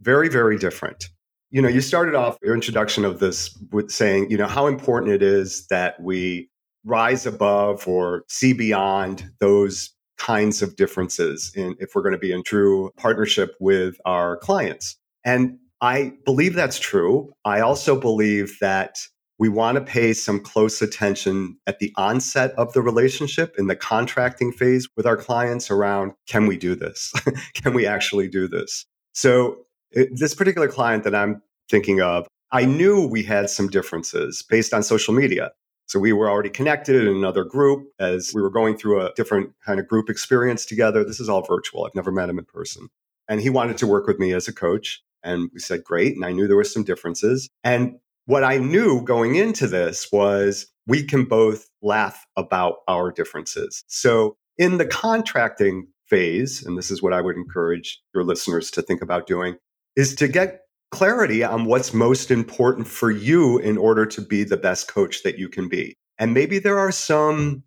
very, 0.00 0.30
very 0.30 0.56
different. 0.56 1.10
You 1.50 1.60
know, 1.60 1.68
you 1.68 1.82
started 1.82 2.14
off 2.14 2.38
your 2.42 2.54
introduction 2.54 3.04
of 3.04 3.20
this 3.20 3.54
with 3.72 3.90
saying, 3.90 4.30
you 4.30 4.38
know, 4.38 4.46
how 4.46 4.68
important 4.68 5.12
it 5.12 5.22
is 5.22 5.66
that 5.66 6.00
we 6.00 6.48
rise 6.82 7.26
above 7.26 7.86
or 7.86 8.24
see 8.30 8.54
beyond 8.54 9.30
those 9.38 9.90
kinds 10.16 10.62
of 10.62 10.76
differences 10.76 11.52
in 11.54 11.76
if 11.78 11.90
we're 11.94 12.00
going 12.00 12.14
to 12.14 12.18
be 12.18 12.32
in 12.32 12.42
true 12.42 12.90
partnership 12.96 13.54
with 13.60 13.96
our 14.06 14.38
clients. 14.38 14.96
And 15.26 15.58
I 15.82 16.14
believe 16.24 16.54
that's 16.54 16.78
true. 16.78 17.34
I 17.44 17.60
also 17.60 18.00
believe 18.00 18.56
that 18.62 18.96
we 19.40 19.48
want 19.48 19.76
to 19.76 19.80
pay 19.80 20.12
some 20.12 20.38
close 20.38 20.82
attention 20.82 21.56
at 21.66 21.78
the 21.78 21.90
onset 21.96 22.52
of 22.58 22.74
the 22.74 22.82
relationship 22.82 23.54
in 23.58 23.68
the 23.68 23.74
contracting 23.74 24.52
phase 24.52 24.86
with 24.96 25.06
our 25.06 25.16
clients 25.16 25.70
around 25.70 26.12
can 26.28 26.46
we 26.46 26.58
do 26.58 26.74
this? 26.76 27.10
can 27.54 27.72
we 27.72 27.86
actually 27.86 28.28
do 28.28 28.46
this? 28.46 28.84
So, 29.14 29.64
it, 29.92 30.10
this 30.12 30.34
particular 30.34 30.68
client 30.68 31.04
that 31.04 31.14
I'm 31.14 31.42
thinking 31.70 32.02
of, 32.02 32.28
I 32.52 32.66
knew 32.66 33.06
we 33.06 33.22
had 33.22 33.48
some 33.48 33.68
differences 33.68 34.44
based 34.48 34.74
on 34.74 34.82
social 34.82 35.14
media. 35.14 35.50
So 35.86 35.98
we 35.98 36.12
were 36.12 36.30
already 36.30 36.50
connected 36.50 36.94
in 36.94 37.08
another 37.08 37.42
group 37.42 37.88
as 37.98 38.32
we 38.32 38.42
were 38.42 38.50
going 38.50 38.76
through 38.76 39.00
a 39.00 39.12
different 39.16 39.50
kind 39.64 39.80
of 39.80 39.88
group 39.88 40.08
experience 40.08 40.64
together. 40.64 41.02
This 41.02 41.18
is 41.18 41.28
all 41.28 41.42
virtual. 41.42 41.86
I've 41.86 41.94
never 41.96 42.12
met 42.12 42.28
him 42.28 42.38
in 42.38 42.44
person. 42.44 42.88
And 43.26 43.40
he 43.40 43.50
wanted 43.50 43.78
to 43.78 43.86
work 43.88 44.06
with 44.06 44.20
me 44.20 44.32
as 44.32 44.46
a 44.46 44.52
coach. 44.52 45.02
And 45.24 45.50
we 45.52 45.58
said, 45.58 45.82
great. 45.82 46.14
And 46.14 46.24
I 46.24 46.30
knew 46.30 46.46
there 46.46 46.56
were 46.56 46.62
some 46.62 46.84
differences. 46.84 47.48
And 47.64 47.98
what 48.26 48.44
I 48.44 48.58
knew 48.58 49.02
going 49.02 49.34
into 49.34 49.66
this 49.66 50.08
was 50.12 50.66
we 50.86 51.02
can 51.02 51.24
both 51.24 51.68
laugh 51.82 52.26
about 52.36 52.76
our 52.88 53.10
differences. 53.10 53.84
So 53.88 54.36
in 54.58 54.78
the 54.78 54.86
contracting 54.86 55.86
phase, 56.06 56.64
and 56.64 56.76
this 56.76 56.90
is 56.90 57.02
what 57.02 57.12
I 57.12 57.20
would 57.20 57.36
encourage 57.36 58.00
your 58.14 58.24
listeners 58.24 58.70
to 58.72 58.82
think 58.82 59.00
about 59.00 59.26
doing, 59.26 59.56
is 59.96 60.14
to 60.16 60.28
get 60.28 60.60
clarity 60.90 61.44
on 61.44 61.64
what's 61.64 61.94
most 61.94 62.30
important 62.30 62.86
for 62.88 63.10
you 63.10 63.58
in 63.58 63.78
order 63.78 64.04
to 64.06 64.20
be 64.20 64.44
the 64.44 64.56
best 64.56 64.88
coach 64.88 65.22
that 65.22 65.38
you 65.38 65.48
can 65.48 65.68
be. 65.68 65.96
And 66.18 66.34
maybe 66.34 66.58
there 66.58 66.78
are 66.78 66.92
some 66.92 67.62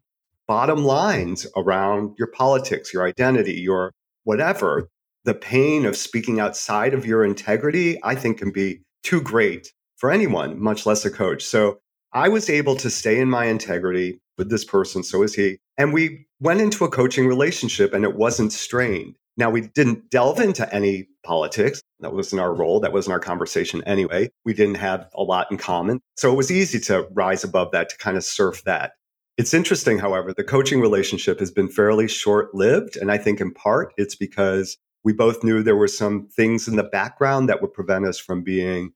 bottom 0.47 0.83
lines 0.83 1.47
around 1.55 2.15
your 2.17 2.27
politics, 2.27 2.93
your 2.93 3.07
identity, 3.07 3.53
your 3.53 3.93
whatever. 4.25 4.89
The 5.25 5.33
pain 5.33 5.85
of 5.85 5.95
speaking 5.95 6.41
outside 6.41 6.93
of 6.93 7.05
your 7.05 7.23
integrity, 7.23 7.97
I 8.03 8.15
think, 8.15 8.39
can 8.39 8.51
be 8.51 8.81
too 9.03 9.21
great 9.21 9.71
for 10.03 10.11
anyone, 10.11 10.61
much 10.61 10.85
less 10.85 11.05
a 11.05 11.09
coach. 11.09 11.41
So 11.41 11.79
I 12.11 12.27
was 12.27 12.49
able 12.49 12.75
to 12.75 12.89
stay 12.89 13.21
in 13.21 13.29
my 13.29 13.45
integrity 13.45 14.19
with 14.37 14.49
this 14.49 14.65
person. 14.65 15.01
So 15.01 15.19
was 15.19 15.33
he. 15.33 15.59
And 15.77 15.93
we 15.93 16.25
went 16.41 16.59
into 16.59 16.83
a 16.83 16.89
coaching 16.89 17.25
relationship 17.25 17.93
and 17.93 18.03
it 18.03 18.17
wasn't 18.17 18.51
strained. 18.51 19.15
Now, 19.37 19.49
we 19.49 19.61
didn't 19.61 20.11
delve 20.11 20.41
into 20.41 20.69
any 20.75 21.07
politics. 21.23 21.81
That 22.01 22.13
wasn't 22.13 22.41
our 22.41 22.53
role. 22.53 22.81
That 22.81 22.91
wasn't 22.91 23.13
our 23.13 23.21
conversation 23.21 23.81
anyway. 23.85 24.29
We 24.43 24.53
didn't 24.53 24.75
have 24.75 25.07
a 25.15 25.23
lot 25.23 25.49
in 25.49 25.57
common. 25.57 26.01
So 26.17 26.33
it 26.33 26.35
was 26.35 26.51
easy 26.51 26.81
to 26.81 27.07
rise 27.13 27.45
above 27.45 27.71
that, 27.71 27.87
to 27.87 27.97
kind 27.97 28.17
of 28.17 28.25
surf 28.25 28.61
that. 28.65 28.95
It's 29.37 29.53
interesting, 29.53 29.99
however, 29.99 30.33
the 30.33 30.43
coaching 30.43 30.81
relationship 30.81 31.39
has 31.39 31.49
been 31.49 31.69
fairly 31.69 32.09
short 32.09 32.53
lived. 32.53 32.97
And 32.97 33.09
I 33.09 33.17
think 33.17 33.39
in 33.39 33.53
part 33.53 33.93
it's 33.95 34.15
because 34.15 34.77
we 35.05 35.13
both 35.13 35.45
knew 35.45 35.63
there 35.63 35.77
were 35.77 35.87
some 35.87 36.27
things 36.27 36.67
in 36.67 36.75
the 36.75 36.83
background 36.83 37.47
that 37.47 37.61
would 37.61 37.73
prevent 37.73 38.05
us 38.05 38.19
from 38.19 38.43
being 38.43 38.91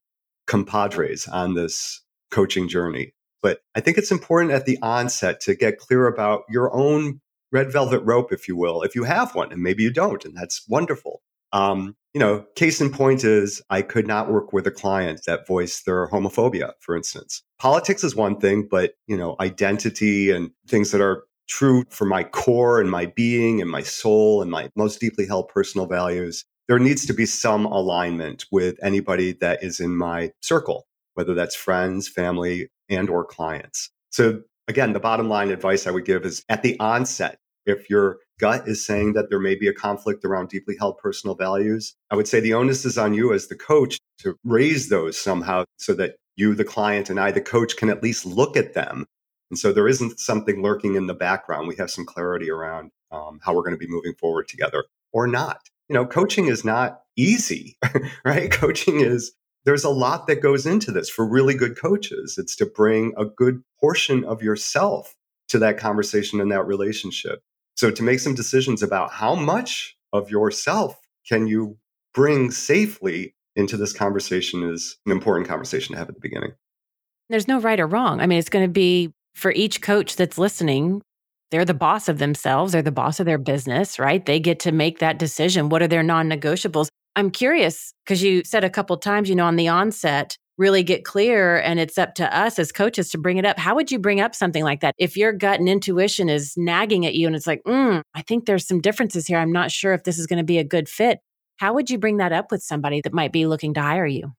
compadres 0.48 1.28
on 1.28 1.54
this 1.54 2.02
coaching 2.32 2.68
journey. 2.68 3.14
But 3.42 3.60
I 3.76 3.82
think 3.82 3.98
it's 3.98 4.12
important 4.12 4.52
at 4.52 4.66
the 4.66 4.80
onset 4.82 5.40
to 5.42 5.56
get 5.56 5.78
clear 5.78 6.08
about 6.08 6.44
your 6.50 6.74
own 6.76 7.22
red 7.52 7.72
velvet 7.72 8.00
rope, 8.00 8.34
if 8.34 8.48
you 8.48 8.58
will, 8.58 8.82
if 8.82 8.96
you 8.96 9.04
have 9.04 9.36
one, 9.36 9.52
and 9.52 9.62
maybe 9.62 9.84
you 9.84 9.92
don't, 9.92 10.26
and 10.26 10.36
that's 10.36 10.64
wonderful. 10.68 11.22
Um, 11.54 11.96
you 12.14 12.20
know, 12.20 12.46
case 12.56 12.82
in 12.82 12.92
point 12.92 13.24
is 13.24 13.62
I 13.70 13.82
could 13.82 14.08
not 14.08 14.30
work 14.32 14.52
with 14.52 14.68
a 14.68 14.72
client 14.72 15.22
that 15.28 15.48
voiced 15.48 15.86
their 15.86 16.10
homophobia, 16.10 16.74
for 16.80 16.96
instance. 16.96 17.44
Politics 17.60 18.04
is 18.04 18.16
one 18.16 18.40
thing, 18.40 18.68
but 18.70 18.94
you 19.08 19.16
know, 19.16 19.36
identity 19.40 20.32
and 20.32 20.52
things 20.68 20.92
that 20.92 21.02
are 21.02 21.24
true 21.48 21.86
for 21.90 22.06
my 22.06 22.24
core 22.24 22.82
and 22.82 22.92
my 22.92 23.06
being 23.06 23.62
and 23.62 23.70
my 23.70 23.82
soul 23.82 24.42
and 24.42 24.52
my 24.52 24.70
most 24.76 25.00
deeply 25.00 25.26
held 25.26 25.48
personal 25.48 25.88
values, 25.88 26.44
there 26.68 26.80
needs 26.80 27.06
to 27.06 27.14
be 27.14 27.26
some 27.26 27.66
alignment 27.66 28.46
with 28.52 28.78
anybody 28.82 29.34
that 29.34 29.64
is 29.64 29.80
in 29.80 29.96
my 29.96 30.32
circle, 30.42 30.86
whether 31.14 31.34
that's 31.34 31.56
friends, 31.56 32.08
family, 32.08 32.70
and 32.90 33.10
or 33.10 33.24
clients. 33.24 33.90
So 34.12 34.42
again, 34.68 34.94
the 34.94 35.00
bottom 35.00 35.30
line 35.30 35.50
advice 35.50 35.88
I 35.88 35.92
would 35.92 36.06
give 36.06 36.26
is 36.26 36.44
at 36.50 36.64
the 36.64 36.80
onset, 36.80 37.40
if 37.66 37.90
your 37.90 38.20
gut 38.40 38.68
is 38.68 38.86
saying 38.86 39.14
that 39.14 39.30
there 39.30 39.40
may 39.40 39.56
be 39.56 39.68
a 39.68 39.74
conflict 39.74 40.24
around 40.24 40.50
deeply 40.50 40.76
held 40.78 40.98
personal 40.98 41.36
values, 41.36 41.96
I 42.10 42.16
would 42.16 42.28
say 42.28 42.40
the 42.40 42.54
onus 42.54 42.86
is 42.86 42.98
on 42.98 43.14
you 43.14 43.34
as 43.34 43.48
the 43.48 43.56
coach 43.56 44.00
to 44.20 44.36
raise 44.44 44.90
those 44.90 45.20
somehow 45.20 45.66
so 45.78 45.94
that 45.96 46.16
you, 46.36 46.54
the 46.56 46.64
client, 46.64 47.10
and 47.10 47.20
I, 47.20 47.32
the 47.32 47.42
coach, 47.42 47.76
can 47.76 47.90
at 47.90 48.04
least 48.04 48.26
look 48.26 48.56
at 48.56 48.74
them. 48.74 49.06
And 49.50 49.58
so 49.58 49.74
there 49.74 49.88
isn't 49.88 50.20
something 50.20 50.62
lurking 50.62 50.96
in 50.96 51.08
the 51.08 51.14
background. 51.14 51.68
We 51.68 51.76
have 51.78 51.92
some 51.92 52.06
clarity 52.06 52.50
around 52.50 52.92
um, 53.12 53.40
how 53.42 53.54
we're 53.54 53.64
going 53.64 53.74
to 53.74 53.78
be 53.78 53.88
moving 53.88 54.14
forward 54.14 54.48
together 54.48 54.86
or 55.12 55.28
not. 55.28 55.62
You 55.90 55.94
know, 55.94 56.06
coaching 56.06 56.48
is 56.48 56.66
not 56.66 57.02
easy, 57.16 57.78
right? 58.26 58.52
Coaching 58.52 59.00
is 59.00 59.34
there's 59.66 59.84
a 59.84 59.90
lot 59.90 60.28
that 60.28 60.42
goes 60.42 60.66
into 60.66 60.92
this 60.92 61.10
for 61.10 61.28
really 61.28 61.54
good 61.54 61.78
coaches. 61.78 62.38
It's 62.38 62.56
to 62.58 62.66
bring 62.66 63.14
a 63.18 63.26
good 63.26 63.62
portion 63.80 64.24
of 64.24 64.42
yourself 64.42 65.16
to 65.50 65.60
that 65.60 65.78
conversation 65.78 66.40
and 66.40 66.52
that 66.52 66.66
relationship. 66.66 67.42
So 67.76 67.92
to 67.92 68.04
make 68.04 68.20
some 68.20 68.36
decisions 68.36 68.82
about 68.82 69.12
how 69.12 69.36
much 69.36 69.96
of 70.14 70.30
yourself 70.30 71.00
can 71.28 71.48
you 71.48 71.78
bring 72.14 72.52
safely 72.52 73.36
into 73.56 73.76
this 73.76 73.94
conversation 73.94 74.64
is 74.64 74.98
an 75.06 75.12
important 75.12 75.48
conversation 75.48 75.94
to 75.94 76.00
have 76.00 76.10
at 76.10 76.16
the 76.16 76.22
beginning. 76.22 76.54
There's 77.30 77.48
no 77.48 77.60
right 77.60 77.80
or 77.80 77.88
wrong. 77.88 78.22
I 78.22 78.28
mean, 78.28 78.40
it's 78.40 78.50
going 78.50 78.66
to 78.66 78.72
be 78.72 79.12
for 79.36 79.52
each 79.52 79.82
coach 79.82 80.16
that's 80.16 80.38
listening, 80.38 81.02
they're 81.52 81.66
the 81.66 81.74
boss 81.74 82.10
of 82.10 82.18
themselves, 82.18 82.74
they're 82.74 82.82
the 82.82 82.92
boss 82.92 83.20
of 83.20 83.26
their 83.26 83.38
business, 83.38 84.00
right? 84.00 84.26
They 84.26 84.40
get 84.40 84.60
to 84.62 84.72
make 84.72 85.00
that 85.00 85.20
decision. 85.20 85.70
What 85.70 85.82
are 85.82 85.88
their 85.88 86.04
non 86.04 86.30
negotiables? 86.30 86.90
I'm 87.16 87.32
curious 87.32 87.94
because 88.06 88.22
you 88.22 88.44
said 88.44 88.64
a 88.64 88.70
couple 88.70 88.96
times, 88.98 89.30
you 89.30 89.36
know, 89.36 89.46
on 89.46 89.56
the 89.56 89.68
onset, 89.68 90.38
really 90.58 90.84
get 90.84 91.06
clear 91.06 91.58
and 91.60 91.80
it's 91.80 91.98
up 91.98 92.16
to 92.16 92.38
us 92.38 92.60
as 92.60 92.72
coaches 92.72 93.10
to 93.12 93.18
bring 93.18 93.38
it 93.38 93.46
up. 93.46 93.58
How 93.58 93.76
would 93.76 93.92
you 93.92 94.00
bring 94.00 94.20
up 94.20 94.36
something 94.36 94.64
like 94.64 94.82
that? 94.82 94.96
If 94.98 95.16
your 95.16 95.32
gut 95.32 95.60
and 95.60 95.70
intuition 95.70 96.30
is 96.30 96.54
nagging 96.58 97.06
at 97.06 97.16
you 97.16 97.28
and 97.28 97.36
it's 97.36 97.48
like, 97.48 97.62
mm, 97.64 98.02
I 98.14 98.22
think 98.24 98.46
there's 98.46 98.68
some 98.68 98.82
differences 98.82 99.28
here. 99.28 99.38
I'm 99.38 99.52
not 99.52 99.72
sure 99.72 99.94
if 99.94 100.04
this 100.04 100.20
is 100.20 100.28
going 100.28 100.38
to 100.38 100.44
be 100.44 100.58
a 100.58 100.64
good 100.64 100.90
fit. 100.90 101.20
How 101.58 101.74
would 101.74 101.90
you 101.90 101.98
bring 101.98 102.18
that 102.18 102.34
up 102.34 102.52
with 102.52 102.62
somebody 102.62 103.02
that 103.02 103.14
might 103.14 103.32
be 103.32 103.48
looking 103.48 103.74
to 103.76 103.82
hire 103.82 104.06
you? 104.06 104.34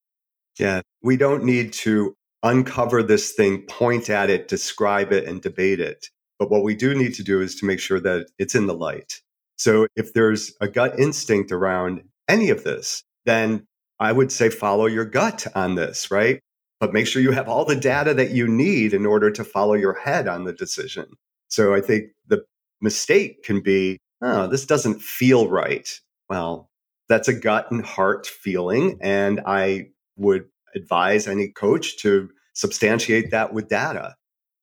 Yeah, 0.58 0.82
we 1.02 1.16
don't 1.16 1.44
need 1.44 1.72
to 1.74 2.14
uncover 2.42 3.02
this 3.02 3.32
thing, 3.32 3.62
point 3.62 4.10
at 4.10 4.30
it, 4.30 4.48
describe 4.48 5.12
it, 5.12 5.24
and 5.24 5.40
debate 5.40 5.80
it. 5.80 6.08
But 6.38 6.50
what 6.50 6.62
we 6.62 6.74
do 6.74 6.94
need 6.94 7.14
to 7.14 7.24
do 7.24 7.40
is 7.40 7.54
to 7.56 7.66
make 7.66 7.80
sure 7.80 8.00
that 8.00 8.28
it's 8.38 8.54
in 8.54 8.66
the 8.66 8.74
light. 8.74 9.20
So 9.56 9.86
if 9.96 10.12
there's 10.12 10.52
a 10.60 10.68
gut 10.68 10.98
instinct 10.98 11.50
around 11.50 12.02
any 12.28 12.50
of 12.50 12.64
this, 12.64 13.02
then 13.26 13.66
I 13.98 14.12
would 14.12 14.30
say 14.30 14.48
follow 14.48 14.86
your 14.86 15.04
gut 15.04 15.46
on 15.54 15.74
this, 15.74 16.10
right? 16.10 16.40
But 16.78 16.92
make 16.92 17.08
sure 17.08 17.20
you 17.20 17.32
have 17.32 17.48
all 17.48 17.64
the 17.64 17.74
data 17.74 18.14
that 18.14 18.30
you 18.30 18.46
need 18.46 18.94
in 18.94 19.04
order 19.04 19.30
to 19.32 19.42
follow 19.42 19.74
your 19.74 19.94
head 19.94 20.28
on 20.28 20.44
the 20.44 20.52
decision. 20.52 21.06
So 21.48 21.74
I 21.74 21.80
think 21.80 22.10
the 22.28 22.44
mistake 22.80 23.42
can 23.42 23.60
be, 23.60 23.98
oh, 24.22 24.46
this 24.46 24.64
doesn't 24.64 25.02
feel 25.02 25.48
right. 25.48 25.88
Well, 26.30 26.70
that's 27.08 27.26
a 27.26 27.32
gut 27.32 27.70
and 27.72 27.84
heart 27.84 28.26
feeling. 28.28 28.98
And 29.00 29.40
I 29.44 29.88
would 30.16 30.44
advise 30.76 31.26
any 31.26 31.48
coach 31.48 31.96
to 31.98 32.30
substantiate 32.52 33.32
that 33.32 33.52
with 33.52 33.68
data. 33.68 34.14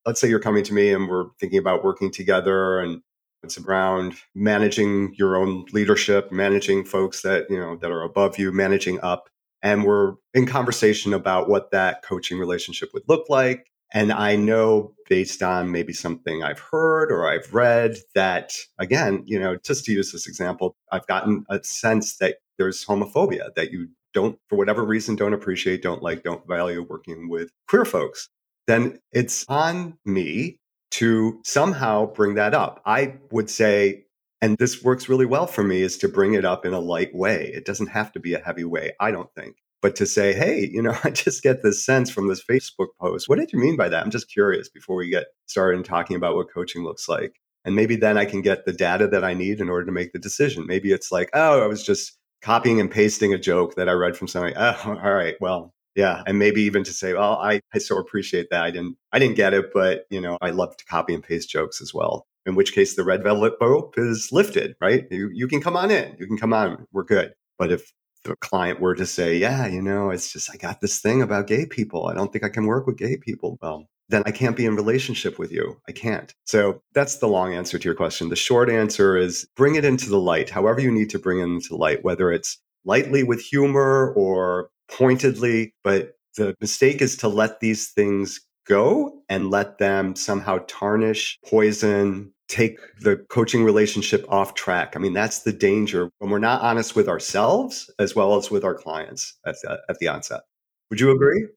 Let's 0.06 0.20
say 0.20 0.28
you're 0.28 0.38
coming 0.38 0.64
to 0.64 0.72
me 0.72 0.92
and 0.92 1.08
we're 1.08 1.26
thinking 1.40 1.58
about 1.58 1.84
working 1.84 2.10
together 2.10 2.78
and 2.78 3.02
it's 3.42 3.58
around 3.58 4.14
managing 4.34 5.14
your 5.16 5.36
own 5.36 5.66
leadership, 5.72 6.32
managing 6.32 6.84
folks 6.84 7.22
that, 7.22 7.46
you 7.50 7.58
know, 7.58 7.76
that 7.76 7.90
are 7.90 8.02
above 8.02 8.38
you, 8.38 8.52
managing 8.52 9.00
up. 9.00 9.28
And 9.62 9.84
we're 9.84 10.14
in 10.34 10.46
conversation 10.46 11.12
about 11.12 11.48
what 11.48 11.70
that 11.72 12.02
coaching 12.02 12.38
relationship 12.38 12.90
would 12.94 13.04
look 13.08 13.28
like. 13.28 13.66
And 13.92 14.12
I 14.12 14.36
know 14.36 14.94
based 15.08 15.42
on 15.42 15.70
maybe 15.70 15.92
something 15.92 16.42
I've 16.42 16.58
heard 16.58 17.12
or 17.12 17.28
I've 17.28 17.52
read 17.54 17.96
that, 18.14 18.52
again, 18.78 19.22
you 19.26 19.38
know, 19.38 19.56
just 19.64 19.84
to 19.84 19.92
use 19.92 20.12
this 20.12 20.26
example, 20.26 20.76
I've 20.90 21.06
gotten 21.06 21.44
a 21.48 21.62
sense 21.62 22.16
that 22.16 22.36
there's 22.58 22.84
homophobia, 22.84 23.54
that 23.54 23.70
you 23.70 23.88
don't, 24.12 24.38
for 24.48 24.56
whatever 24.56 24.84
reason, 24.84 25.14
don't 25.14 25.34
appreciate, 25.34 25.82
don't 25.82 26.02
like, 26.02 26.24
don't 26.24 26.46
value 26.48 26.84
working 26.88 27.28
with 27.28 27.50
queer 27.68 27.84
folks. 27.84 28.28
Then 28.66 28.98
it's 29.12 29.44
on 29.48 29.98
me 30.04 30.58
to 30.92 31.40
somehow 31.44 32.06
bring 32.06 32.34
that 32.34 32.54
up. 32.54 32.80
I 32.86 33.14
would 33.30 33.50
say, 33.50 34.04
and 34.40 34.56
this 34.58 34.82
works 34.82 35.08
really 35.08 35.26
well 35.26 35.46
for 35.46 35.62
me, 35.64 35.82
is 35.82 35.98
to 35.98 36.08
bring 36.08 36.34
it 36.34 36.44
up 36.44 36.64
in 36.66 36.72
a 36.74 36.80
light 36.80 37.14
way. 37.14 37.50
It 37.54 37.64
doesn't 37.64 37.88
have 37.88 38.12
to 38.12 38.20
be 38.20 38.34
a 38.34 38.38
heavy 38.38 38.64
way, 38.64 38.92
I 39.00 39.10
don't 39.10 39.32
think. 39.34 39.56
but 39.82 39.94
to 39.96 40.06
say, 40.06 40.32
hey, 40.34 40.68
you 40.72 40.82
know, 40.82 40.96
I 41.04 41.10
just 41.10 41.42
get 41.42 41.62
this 41.62 41.84
sense 41.84 42.10
from 42.10 42.28
this 42.28 42.42
Facebook 42.44 42.88
post. 43.00 43.28
What 43.28 43.38
did 43.38 43.52
you 43.52 43.58
mean 43.58 43.76
by 43.76 43.88
that? 43.88 44.02
I'm 44.04 44.10
just 44.10 44.30
curious 44.30 44.68
before 44.68 44.96
we 44.96 45.08
get 45.08 45.26
started 45.46 45.78
in 45.78 45.84
talking 45.84 46.16
about 46.16 46.34
what 46.34 46.52
coaching 46.52 46.82
looks 46.84 47.08
like. 47.08 47.40
And 47.64 47.74
maybe 47.76 47.96
then 47.96 48.16
I 48.16 48.24
can 48.24 48.42
get 48.42 48.64
the 48.64 48.72
data 48.72 49.08
that 49.08 49.24
I 49.24 49.34
need 49.34 49.60
in 49.60 49.68
order 49.68 49.86
to 49.86 49.92
make 49.92 50.12
the 50.12 50.18
decision. 50.20 50.66
Maybe 50.66 50.92
it's 50.92 51.10
like, 51.12 51.30
oh, 51.34 51.62
I 51.62 51.66
was 51.66 51.84
just 51.84 52.16
copying 52.42 52.80
and 52.80 52.90
pasting 52.90 53.34
a 53.34 53.38
joke 53.38 53.74
that 53.76 53.88
I 53.88 53.92
read 53.92 54.16
from 54.16 54.28
somebody. 54.28 54.54
Oh, 54.58 54.98
all 55.02 55.14
right. 55.14 55.34
Well, 55.40 55.74
yeah. 55.96 56.22
And 56.26 56.38
maybe 56.38 56.62
even 56.62 56.84
to 56.84 56.92
say, 56.92 57.14
well, 57.14 57.38
I, 57.38 57.60
I 57.74 57.78
so 57.78 57.98
appreciate 57.98 58.48
that. 58.50 58.62
I 58.62 58.70
didn't 58.70 58.96
I 59.12 59.18
didn't 59.18 59.36
get 59.36 59.54
it, 59.54 59.72
but 59.72 60.04
you 60.10 60.20
know, 60.20 60.38
I 60.40 60.50
love 60.50 60.76
to 60.76 60.84
copy 60.84 61.14
and 61.14 61.22
paste 61.22 61.50
jokes 61.50 61.80
as 61.80 61.92
well. 61.92 62.26
In 62.44 62.54
which 62.54 62.74
case 62.74 62.94
the 62.94 63.02
red 63.02 63.24
velvet 63.24 63.54
rope 63.60 63.94
is 63.96 64.30
lifted, 64.30 64.76
right? 64.80 65.06
You, 65.10 65.30
you 65.32 65.48
can 65.48 65.60
come 65.60 65.76
on 65.76 65.90
in. 65.90 66.14
You 66.20 66.28
can 66.28 66.38
come 66.38 66.52
on. 66.52 66.86
We're 66.92 67.02
good. 67.02 67.32
But 67.58 67.72
if 67.72 67.92
the 68.22 68.36
client 68.36 68.80
were 68.80 68.94
to 68.94 69.06
say, 69.06 69.36
yeah, 69.36 69.66
you 69.66 69.82
know, 69.82 70.10
it's 70.10 70.32
just 70.32 70.50
I 70.52 70.56
got 70.56 70.80
this 70.80 71.00
thing 71.00 71.22
about 71.22 71.48
gay 71.48 71.66
people. 71.66 72.06
I 72.06 72.14
don't 72.14 72.32
think 72.32 72.44
I 72.44 72.48
can 72.48 72.66
work 72.66 72.86
with 72.86 72.98
gay 72.98 73.16
people. 73.16 73.58
Well, 73.60 73.88
then 74.08 74.22
I 74.26 74.30
can't 74.30 74.56
be 74.56 74.66
in 74.66 74.76
relationship 74.76 75.38
with 75.38 75.50
you. 75.50 75.80
I 75.88 75.92
can't. 75.92 76.32
So 76.44 76.82
that's 76.94 77.16
the 77.16 77.26
long 77.26 77.54
answer 77.54 77.78
to 77.78 77.84
your 77.84 77.94
question. 77.94 78.28
The 78.28 78.36
short 78.36 78.70
answer 78.70 79.16
is 79.16 79.48
bring 79.56 79.74
it 79.74 79.84
into 79.84 80.08
the 80.08 80.20
light, 80.20 80.50
however 80.50 80.80
you 80.80 80.92
need 80.92 81.10
to 81.10 81.18
bring 81.18 81.40
it 81.40 81.44
into 81.44 81.74
light, 81.74 82.04
whether 82.04 82.30
it's 82.30 82.58
lightly 82.84 83.24
with 83.24 83.40
humor 83.40 84.12
or 84.16 84.70
pointedly. 84.90 85.74
But 85.84 86.14
the 86.36 86.54
mistake 86.60 87.00
is 87.00 87.16
to 87.18 87.28
let 87.28 87.60
these 87.60 87.90
things 87.90 88.40
go 88.66 89.22
and 89.28 89.50
let 89.50 89.78
them 89.78 90.16
somehow 90.16 90.58
tarnish, 90.66 91.38
poison, 91.46 92.32
take 92.48 92.78
the 93.00 93.16
coaching 93.28 93.64
relationship 93.64 94.24
off 94.28 94.54
track. 94.54 94.94
I 94.94 94.98
mean, 94.98 95.12
that's 95.12 95.40
the 95.40 95.52
danger 95.52 96.10
when 96.18 96.30
we're 96.30 96.38
not 96.38 96.62
honest 96.62 96.94
with 96.94 97.08
ourselves 97.08 97.90
as 97.98 98.14
well 98.14 98.36
as 98.36 98.50
with 98.50 98.64
our 98.64 98.74
clients 98.74 99.34
at 99.46 99.56
the, 99.62 99.78
at 99.88 99.98
the 99.98 100.08
onset. 100.08 100.42
Would 100.90 101.00
you 101.00 101.10
agree? 101.10 101.48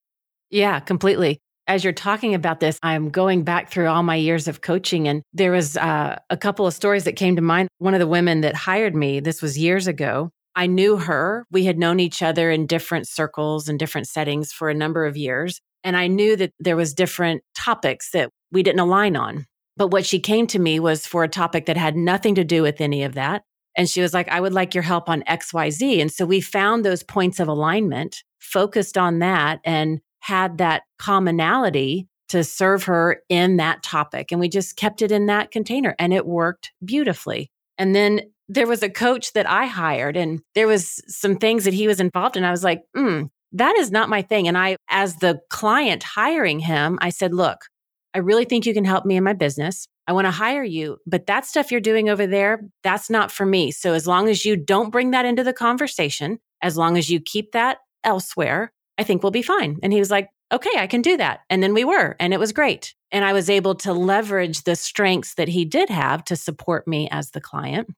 Yeah, 0.49 0.79
completely 0.79 1.39
as 1.69 1.83
you're 1.83 1.93
talking 1.93 2.33
about 2.33 2.59
this, 2.59 2.79
I'm 2.81 3.11
going 3.11 3.43
back 3.43 3.69
through 3.69 3.87
all 3.87 4.01
my 4.01 4.15
years 4.15 4.47
of 4.47 4.61
coaching, 4.61 5.07
and 5.07 5.21
there 5.33 5.51
was 5.51 5.77
uh, 5.77 6.17
a 6.31 6.35
couple 6.35 6.65
of 6.65 6.73
stories 6.73 7.03
that 7.03 7.15
came 7.15 7.35
to 7.35 7.43
mind. 7.43 7.69
One 7.77 7.93
of 7.93 7.99
the 7.99 8.07
women 8.07 8.41
that 8.41 8.55
hired 8.55 8.95
me, 8.95 9.19
this 9.19 9.41
was 9.41 9.57
years 9.57 9.85
ago. 9.85 10.31
I 10.55 10.67
knew 10.67 10.97
her. 10.97 11.45
We 11.51 11.65
had 11.65 11.77
known 11.77 11.99
each 11.99 12.21
other 12.21 12.51
in 12.51 12.65
different 12.65 13.07
circles 13.07 13.67
and 13.67 13.79
different 13.79 14.07
settings 14.07 14.51
for 14.51 14.69
a 14.69 14.73
number 14.73 15.05
of 15.05 15.15
years. 15.17 15.61
And 15.83 15.95
I 15.95 16.07
knew 16.07 16.35
that 16.35 16.51
there 16.59 16.75
was 16.75 16.93
different 16.93 17.43
topics 17.55 18.11
that 18.11 18.31
we 18.51 18.63
didn't 18.63 18.79
align 18.79 19.15
on. 19.15 19.45
But 19.77 19.91
what 19.91 20.05
she 20.05 20.19
came 20.19 20.47
to 20.47 20.59
me 20.59 20.79
was 20.79 21.05
for 21.05 21.23
a 21.23 21.29
topic 21.29 21.65
that 21.67 21.77
had 21.77 21.95
nothing 21.95 22.35
to 22.35 22.43
do 22.43 22.61
with 22.61 22.81
any 22.81 23.03
of 23.03 23.13
that. 23.13 23.43
And 23.77 23.89
she 23.89 24.01
was 24.01 24.13
like, 24.13 24.27
I 24.27 24.41
would 24.41 24.53
like 24.53 24.73
your 24.73 24.81
help 24.81 25.09
on 25.09 25.23
XYZ. 25.23 26.01
And 26.01 26.11
so 26.11 26.25
we 26.25 26.41
found 26.41 26.83
those 26.83 27.03
points 27.03 27.39
of 27.39 27.47
alignment, 27.47 28.23
focused 28.39 28.97
on 28.97 29.19
that, 29.19 29.59
and 29.63 30.01
had 30.19 30.57
that 30.57 30.83
commonality 30.97 32.07
to 32.29 32.43
serve 32.43 32.83
her 32.83 33.21
in 33.29 33.57
that 33.57 33.81
topic. 33.83 34.31
And 34.31 34.39
we 34.39 34.49
just 34.49 34.75
kept 34.75 35.01
it 35.01 35.11
in 35.11 35.27
that 35.27 35.51
container 35.51 35.95
and 35.97 36.13
it 36.13 36.25
worked 36.25 36.71
beautifully. 36.83 37.49
And 37.77 37.95
then 37.95 38.21
there 38.49 38.67
was 38.67 38.83
a 38.83 38.89
coach 38.89 39.33
that 39.33 39.49
I 39.49 39.67
hired 39.67 40.17
and 40.17 40.41
there 40.55 40.67
was 40.67 41.01
some 41.07 41.37
things 41.37 41.65
that 41.65 41.73
he 41.73 41.87
was 41.87 41.99
involved 41.99 42.35
in. 42.35 42.43
I 42.43 42.51
was 42.51 42.63
like, 42.63 42.81
hmm, 42.95 43.23
that 43.53 43.77
is 43.77 43.91
not 43.91 44.09
my 44.09 44.23
thing. 44.23 44.47
And 44.47 44.57
I, 44.57 44.75
as 44.89 45.17
the 45.17 45.39
client 45.49 46.03
hiring 46.03 46.59
him, 46.59 46.97
I 47.01 47.09
said, 47.09 47.33
look, 47.33 47.59
I 48.13 48.19
really 48.19 48.45
think 48.45 48.65
you 48.65 48.73
can 48.73 48.85
help 48.85 49.05
me 49.05 49.15
in 49.15 49.23
my 49.23 49.33
business. 49.33 49.87
I 50.07 50.13
want 50.13 50.25
to 50.25 50.31
hire 50.31 50.63
you, 50.63 50.97
but 51.05 51.27
that 51.27 51.45
stuff 51.45 51.71
you're 51.71 51.79
doing 51.79 52.09
over 52.09 52.25
there, 52.25 52.61
that's 52.83 53.11
not 53.11 53.31
for 53.31 53.45
me. 53.45 53.71
So 53.71 53.93
as 53.93 54.07
long 54.07 54.27
as 54.27 54.43
you 54.43 54.57
don't 54.57 54.89
bring 54.89 55.11
that 55.11 55.25
into 55.25 55.43
the 55.43 55.53
conversation, 55.53 56.39
as 56.63 56.75
long 56.75 56.97
as 56.97 57.11
you 57.11 57.19
keep 57.19 57.51
that 57.51 57.77
elsewhere, 58.03 58.71
I 58.97 59.03
think 59.03 59.21
we'll 59.21 59.31
be 59.31 59.43
fine. 59.43 59.77
And 59.83 59.93
he 59.93 59.99
was 59.99 60.09
like, 60.09 60.29
okay, 60.51 60.71
I 60.77 60.87
can 60.87 61.03
do 61.03 61.15
that. 61.17 61.41
And 61.51 61.61
then 61.61 61.75
we 61.75 61.85
were, 61.85 62.15
and 62.19 62.33
it 62.33 62.39
was 62.39 62.51
great. 62.51 62.95
And 63.11 63.23
I 63.23 63.33
was 63.33 63.49
able 63.49 63.75
to 63.75 63.93
leverage 63.93 64.63
the 64.63 64.75
strengths 64.75 65.35
that 65.35 65.47
he 65.47 65.63
did 65.63 65.89
have 65.89 66.23
to 66.25 66.35
support 66.35 66.87
me 66.87 67.07
as 67.11 67.29
the 67.29 67.41
client. 67.41 67.89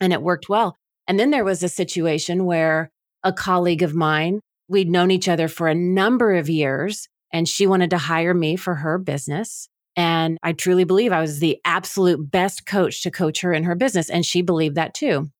And 0.00 0.12
it 0.12 0.22
worked 0.22 0.48
well. 0.48 0.76
And 1.06 1.18
then 1.18 1.30
there 1.30 1.44
was 1.44 1.62
a 1.62 1.68
situation 1.68 2.44
where 2.44 2.90
a 3.22 3.32
colleague 3.32 3.82
of 3.82 3.94
mine, 3.94 4.40
we'd 4.68 4.90
known 4.90 5.10
each 5.10 5.28
other 5.28 5.48
for 5.48 5.68
a 5.68 5.74
number 5.74 6.34
of 6.34 6.48
years, 6.48 7.08
and 7.32 7.48
she 7.48 7.66
wanted 7.66 7.90
to 7.90 7.98
hire 7.98 8.34
me 8.34 8.56
for 8.56 8.74
her 8.76 8.98
business. 8.98 9.68
And 9.96 10.38
I 10.42 10.52
truly 10.52 10.84
believe 10.84 11.12
I 11.12 11.20
was 11.20 11.38
the 11.38 11.58
absolute 11.64 12.30
best 12.30 12.66
coach 12.66 13.02
to 13.02 13.10
coach 13.10 13.40
her 13.40 13.52
in 13.52 13.64
her 13.64 13.74
business. 13.74 14.10
And 14.10 14.26
she 14.26 14.42
believed 14.42 14.74
that 14.74 14.94
too. 14.94 15.30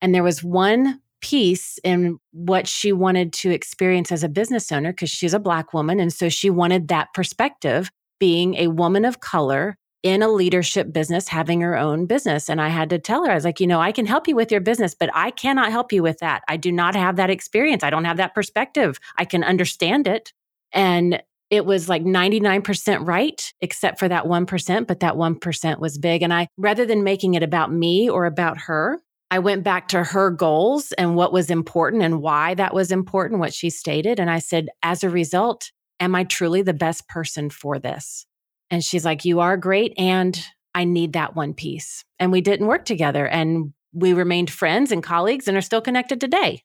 And 0.00 0.14
there 0.14 0.22
was 0.22 0.42
one 0.42 1.00
piece 1.20 1.78
in 1.84 2.18
what 2.32 2.66
she 2.66 2.92
wanted 2.92 3.32
to 3.34 3.50
experience 3.50 4.10
as 4.10 4.24
a 4.24 4.28
business 4.28 4.72
owner 4.72 4.92
because 4.92 5.10
she's 5.10 5.34
a 5.34 5.38
Black 5.38 5.74
woman. 5.74 6.00
And 6.00 6.12
so 6.12 6.30
she 6.30 6.48
wanted 6.48 6.88
that 6.88 7.12
perspective, 7.12 7.90
being 8.18 8.54
a 8.54 8.68
woman 8.68 9.04
of 9.04 9.20
color 9.20 9.76
in 10.02 10.22
a 10.22 10.28
leadership 10.28 10.92
business, 10.92 11.28
having 11.28 11.60
her 11.60 11.76
own 11.76 12.06
business. 12.06 12.48
And 12.48 12.60
I 12.60 12.68
had 12.68 12.90
to 12.90 12.98
tell 12.98 13.24
her, 13.24 13.30
I 13.30 13.34
was 13.34 13.44
like, 13.44 13.60
you 13.60 13.66
know, 13.66 13.80
I 13.80 13.92
can 13.92 14.06
help 14.06 14.26
you 14.26 14.34
with 14.34 14.50
your 14.50 14.60
business, 14.60 14.94
but 14.94 15.10
I 15.14 15.30
cannot 15.30 15.70
help 15.70 15.92
you 15.92 16.02
with 16.02 16.18
that. 16.18 16.42
I 16.48 16.56
do 16.56 16.72
not 16.72 16.94
have 16.94 17.16
that 17.16 17.30
experience. 17.30 17.84
I 17.84 17.90
don't 17.90 18.06
have 18.06 18.16
that 18.16 18.34
perspective. 18.34 18.98
I 19.18 19.24
can 19.24 19.44
understand 19.44 20.08
it. 20.08 20.32
And 20.72 21.22
it 21.50 21.66
was 21.66 21.88
like 21.88 22.02
99% 22.02 23.06
right, 23.06 23.52
except 23.60 23.98
for 23.98 24.08
that 24.08 24.24
1%, 24.24 24.86
but 24.86 25.00
that 25.00 25.14
1% 25.14 25.80
was 25.80 25.98
big. 25.98 26.22
And 26.22 26.32
I, 26.32 26.48
rather 26.56 26.86
than 26.86 27.04
making 27.04 27.34
it 27.34 27.42
about 27.42 27.72
me 27.72 28.08
or 28.08 28.24
about 28.24 28.56
her, 28.58 29.00
I 29.32 29.40
went 29.40 29.64
back 29.64 29.88
to 29.88 30.02
her 30.02 30.30
goals 30.30 30.92
and 30.92 31.14
what 31.14 31.32
was 31.32 31.50
important 31.50 32.02
and 32.02 32.22
why 32.22 32.54
that 32.54 32.72
was 32.72 32.90
important, 32.90 33.40
what 33.40 33.54
she 33.54 33.68
stated. 33.68 34.18
And 34.18 34.30
I 34.30 34.38
said, 34.38 34.68
as 34.82 35.04
a 35.04 35.10
result, 35.10 35.70
am 36.00 36.14
I 36.14 36.24
truly 36.24 36.62
the 36.62 36.72
best 36.72 37.08
person 37.08 37.50
for 37.50 37.78
this? 37.78 38.26
And 38.70 38.84
she's 38.84 39.04
like, 39.04 39.24
you 39.24 39.40
are 39.40 39.56
great. 39.56 39.94
And 39.98 40.40
I 40.74 40.84
need 40.84 41.14
that 41.14 41.34
one 41.34 41.54
piece. 41.54 42.04
And 42.18 42.30
we 42.30 42.40
didn't 42.40 42.66
work 42.66 42.84
together 42.84 43.26
and 43.26 43.72
we 43.92 44.12
remained 44.12 44.50
friends 44.50 44.92
and 44.92 45.02
colleagues 45.02 45.48
and 45.48 45.56
are 45.56 45.62
still 45.62 45.80
connected 45.80 46.20
today. 46.20 46.62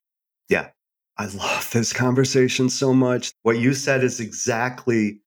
Yeah. 0.50 0.70
I 1.18 1.28
love 1.28 1.70
this 1.72 1.94
conversation 1.94 2.70
so 2.70 2.94
much. 2.94 3.32
What 3.44 3.58
you 3.58 3.74
said 3.74 4.04
is 4.04 4.20
exactly 4.20 5.22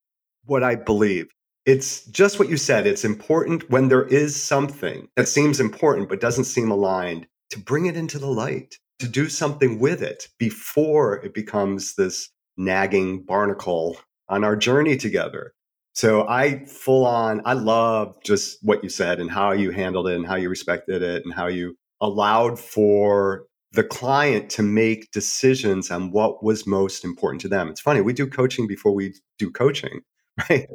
what 0.44 0.62
I 0.62 0.74
believe. 0.74 1.28
It's 1.64 2.04
just 2.06 2.38
what 2.38 2.48
you 2.48 2.56
said. 2.56 2.86
It's 2.86 3.04
important 3.04 3.68
when 3.70 3.88
there 3.88 4.06
is 4.06 4.40
something 4.40 5.08
that 5.16 5.28
seems 5.28 5.60
important 5.60 6.08
but 6.08 6.20
doesn't 6.20 6.44
seem 6.44 6.70
aligned 6.70 7.26
to 7.50 7.58
bring 7.58 7.86
it 7.86 7.96
into 7.96 8.18
the 8.18 8.26
light, 8.26 8.78
to 8.98 9.08
do 9.08 9.28
something 9.28 9.78
with 9.78 10.02
it 10.02 10.28
before 10.38 11.16
it 11.24 11.34
becomes 11.34 11.94
this 11.94 12.30
nagging 12.56 13.22
barnacle 13.22 13.96
on 14.28 14.44
our 14.44 14.56
journey 14.56 14.96
together. 14.96 15.54
So 15.98 16.28
I 16.28 16.64
full 16.64 17.04
on, 17.04 17.42
I 17.44 17.54
love 17.54 18.14
just 18.22 18.58
what 18.62 18.84
you 18.84 18.88
said 18.88 19.18
and 19.18 19.28
how 19.28 19.50
you 19.50 19.72
handled 19.72 20.06
it 20.06 20.14
and 20.14 20.24
how 20.24 20.37
you 20.37 20.48
respected 20.48 21.02
it 21.02 21.24
and 21.24 21.34
how 21.34 21.48
you 21.48 21.74
allowed 22.00 22.61
for 22.61 23.46
the 23.72 23.82
client 23.82 24.48
to 24.50 24.62
make 24.62 25.11
decisions 25.11 25.90
on 25.90 26.12
what 26.12 26.40
was 26.44 26.68
most 26.68 27.04
important 27.04 27.40
to 27.40 27.48
them. 27.48 27.66
It's 27.66 27.80
funny, 27.80 28.00
we 28.00 28.12
do 28.12 28.28
coaching 28.28 28.68
before 28.68 28.94
we 28.94 29.12
do 29.40 29.50
coaching 29.50 30.02
right? 30.48 30.68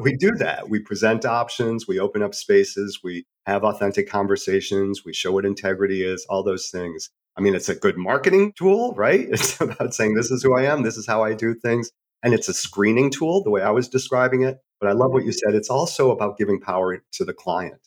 we 0.00 0.14
do 0.14 0.30
that. 0.36 0.68
We 0.68 0.78
present 0.78 1.24
options, 1.24 1.88
we 1.88 1.98
open 1.98 2.22
up 2.22 2.32
spaces, 2.32 3.00
we 3.02 3.26
have 3.46 3.64
authentic 3.64 4.08
conversations, 4.08 5.04
we 5.04 5.12
show 5.12 5.32
what 5.32 5.44
integrity 5.44 6.04
is, 6.04 6.24
all 6.30 6.44
those 6.44 6.68
things. 6.68 7.10
I 7.36 7.40
mean, 7.40 7.56
it's 7.56 7.68
a 7.68 7.74
good 7.74 7.98
marketing 7.98 8.52
tool, 8.56 8.94
right? 8.94 9.26
It's 9.32 9.60
about 9.60 9.92
saying, 9.92 10.14
this 10.14 10.30
is 10.30 10.44
who 10.44 10.56
I 10.56 10.72
am, 10.72 10.84
this 10.84 10.96
is 10.96 11.08
how 11.08 11.24
I 11.24 11.34
do 11.34 11.52
things. 11.52 11.90
And 12.22 12.32
it's 12.32 12.48
a 12.48 12.54
screening 12.54 13.10
tool, 13.10 13.42
the 13.42 13.50
way 13.50 13.62
I 13.62 13.70
was 13.70 13.88
describing 13.88 14.42
it. 14.42 14.58
But 14.80 14.90
I 14.90 14.92
love 14.92 15.12
what 15.12 15.24
you 15.24 15.32
said. 15.32 15.54
It's 15.54 15.70
also 15.70 16.10
about 16.10 16.38
giving 16.38 16.60
power 16.60 17.02
to 17.12 17.24
the 17.24 17.32
client. 17.32 17.80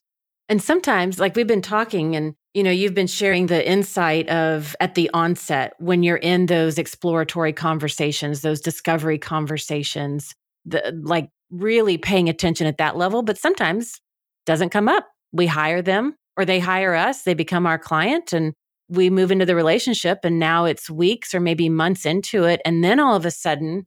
And 0.50 0.62
sometimes, 0.62 1.20
like 1.20 1.36
we've 1.36 1.48
been 1.48 1.62
talking, 1.62 2.16
and 2.16 2.36
you 2.54 2.64
know, 2.64 2.72
you've 2.72 2.94
been 2.94 3.08
sharing 3.08 3.48
the 3.48 3.66
insight 3.66 4.28
of 4.28 4.76
at 4.82 4.96
the 4.96 5.10
onset 5.14 5.74
when 5.80 6.04
you're 6.04 6.18
in 6.18 6.48
those 6.48 6.78
exploratory 6.78 7.54
conversations, 7.54 8.42
those 8.42 8.60
discovery 8.60 9.18
conversations, 9.18 10.36
the 10.66 11.00
like 11.04 11.30
really 11.50 11.98
paying 11.98 12.28
attention 12.28 12.68
at 12.68 12.78
that 12.78 12.98
level, 12.98 13.22
but 13.22 13.38
sometimes 13.38 14.02
doesn't 14.46 14.70
come 14.70 14.90
up. 14.90 15.08
We 15.32 15.48
hire 15.48 15.82
them 15.82 16.16
or 16.36 16.44
they 16.44 16.60
hire 16.60 16.96
us, 16.96 17.24
they 17.24 17.34
become 17.34 17.66
our 17.66 17.80
client 17.80 18.34
and 18.34 18.54
we 18.90 19.10
move 19.10 19.32
into 19.32 19.46
the 19.46 19.56
relationship 19.56 20.20
and 20.24 20.38
now 20.38 20.66
it's 20.66 20.90
weeks 20.90 21.34
or 21.34 21.40
maybe 21.40 21.70
months 21.70 22.06
into 22.06 22.44
it 22.44 22.62
and 22.66 22.84
then 22.84 23.00
all 23.00 23.16
of 23.16 23.26
a 23.26 23.32
sudden 23.32 23.86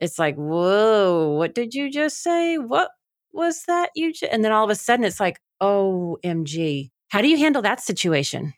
it's 0.00 0.18
like, 0.18 0.36
"Whoa, 0.36 1.34
what 1.36 1.54
did 1.54 1.74
you 1.74 1.90
just 1.90 2.22
say? 2.22 2.58
What 2.58 2.90
was 3.32 3.64
that 3.66 3.90
you? 3.94 4.12
And 4.30 4.44
then 4.44 4.52
all 4.52 4.64
of 4.64 4.70
a 4.70 4.74
sudden 4.74 5.04
it's 5.04 5.20
like, 5.20 5.40
"OMG." 5.60 6.90
How 7.10 7.22
do 7.22 7.28
you 7.28 7.38
handle 7.38 7.62
that 7.62 7.80
situation? 7.80 8.54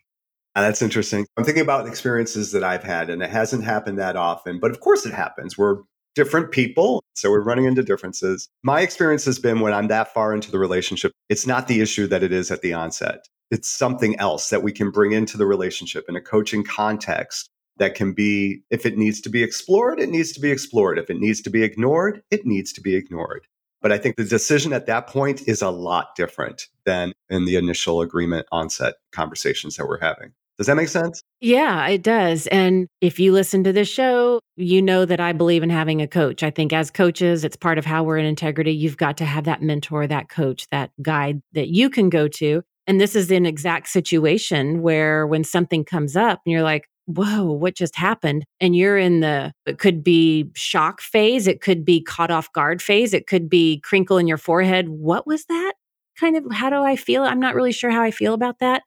Uh, 0.55 0.61
that's 0.61 0.81
interesting. 0.81 1.25
I'm 1.37 1.45
thinking 1.45 1.63
about 1.63 1.87
experiences 1.87 2.51
that 2.51 2.63
I've 2.63 2.83
had, 2.83 3.09
and 3.09 3.23
it 3.23 3.29
hasn't 3.29 3.63
happened 3.63 3.97
that 3.99 4.17
often, 4.17 4.59
but 4.59 4.71
of 4.71 4.81
course 4.81 5.05
it 5.05 5.13
happens. 5.13 5.57
We're 5.57 5.77
different 6.15 6.51
people. 6.51 7.03
So 7.15 7.29
we're 7.29 7.43
running 7.43 7.65
into 7.65 7.83
differences. 7.83 8.49
My 8.63 8.81
experience 8.81 9.25
has 9.25 9.39
been 9.39 9.61
when 9.61 9.73
I'm 9.73 9.87
that 9.87 10.13
far 10.13 10.33
into 10.33 10.51
the 10.51 10.59
relationship, 10.59 11.11
it's 11.29 11.47
not 11.47 11.67
the 11.67 11.81
issue 11.81 12.07
that 12.07 12.23
it 12.23 12.31
is 12.31 12.51
at 12.51 12.61
the 12.61 12.73
onset. 12.73 13.25
It's 13.49 13.69
something 13.69 14.17
else 14.19 14.49
that 14.49 14.63
we 14.63 14.71
can 14.71 14.91
bring 14.91 15.11
into 15.11 15.37
the 15.37 15.45
relationship 15.45 16.05
in 16.07 16.15
a 16.15 16.21
coaching 16.21 16.63
context 16.63 17.49
that 17.77 17.95
can 17.95 18.13
be, 18.13 18.61
if 18.69 18.85
it 18.85 18.97
needs 18.97 19.21
to 19.21 19.29
be 19.29 19.43
explored, 19.43 19.99
it 19.99 20.09
needs 20.09 20.31
to 20.33 20.39
be 20.39 20.51
explored. 20.51 20.99
If 20.99 21.09
it 21.09 21.17
needs 21.17 21.41
to 21.41 21.49
be 21.49 21.63
ignored, 21.63 22.21
it 22.31 22.45
needs 22.45 22.71
to 22.73 22.81
be 22.81 22.95
ignored. 22.95 23.47
But 23.81 23.91
I 23.91 23.97
think 23.97 24.15
the 24.15 24.23
decision 24.23 24.73
at 24.73 24.85
that 24.85 25.07
point 25.07 25.47
is 25.47 25.61
a 25.61 25.71
lot 25.71 26.15
different 26.15 26.67
than 26.85 27.13
in 27.29 27.45
the 27.45 27.55
initial 27.55 28.01
agreement 28.01 28.45
onset 28.51 28.95
conversations 29.11 29.77
that 29.77 29.87
we're 29.87 29.99
having. 29.99 30.33
Does 30.57 30.67
that 30.67 30.75
make 30.75 30.89
sense? 30.89 31.23
Yeah, 31.39 31.87
it 31.87 32.03
does. 32.03 32.45
And 32.47 32.87
if 32.99 33.19
you 33.19 33.31
listen 33.31 33.63
to 33.63 33.73
this 33.73 33.87
show, 33.87 34.39
you 34.57 34.79
know 34.79 35.05
that 35.05 35.19
I 35.19 35.33
believe 35.33 35.63
in 35.63 35.71
having 35.71 36.03
a 36.03 36.07
coach. 36.07 36.43
I 36.43 36.51
think 36.51 36.71
as 36.71 36.91
coaches, 36.91 37.43
it's 37.43 37.55
part 37.55 37.79
of 37.79 37.85
how 37.85 38.03
we're 38.03 38.19
in 38.19 38.25
integrity. 38.25 38.71
You've 38.71 38.97
got 38.97 39.17
to 39.17 39.25
have 39.25 39.45
that 39.45 39.63
mentor, 39.63 40.05
that 40.05 40.29
coach, 40.29 40.67
that 40.69 40.91
guide 41.01 41.41
that 41.53 41.69
you 41.69 41.89
can 41.89 42.09
go 42.09 42.27
to. 42.27 42.61
And 42.85 43.01
this 43.01 43.15
is 43.15 43.31
an 43.31 43.47
exact 43.47 43.87
situation 43.87 44.83
where 44.83 45.25
when 45.25 45.43
something 45.43 45.83
comes 45.83 46.15
up 46.15 46.41
and 46.45 46.51
you're 46.51 46.61
like, 46.61 46.87
whoa, 47.15 47.51
what 47.51 47.75
just 47.75 47.95
happened? 47.95 48.45
And 48.59 48.75
you're 48.75 48.97
in 48.97 49.19
the, 49.21 49.53
it 49.65 49.77
could 49.77 50.03
be 50.03 50.49
shock 50.55 51.01
phase, 51.01 51.47
it 51.47 51.61
could 51.61 51.85
be 51.85 52.01
caught 52.01 52.31
off 52.31 52.51
guard 52.53 52.81
phase, 52.81 53.13
it 53.13 53.27
could 53.27 53.49
be 53.49 53.79
crinkle 53.81 54.17
in 54.17 54.27
your 54.27 54.37
forehead. 54.37 54.89
What 54.89 55.27
was 55.27 55.45
that? 55.45 55.73
Kind 56.19 56.37
of, 56.37 56.45
how 56.51 56.69
do 56.69 56.83
I 56.83 56.95
feel? 56.95 57.23
I'm 57.23 57.39
not 57.39 57.55
really 57.55 57.71
sure 57.71 57.91
how 57.91 58.01
I 58.01 58.11
feel 58.11 58.33
about 58.33 58.59
that. 58.59 58.83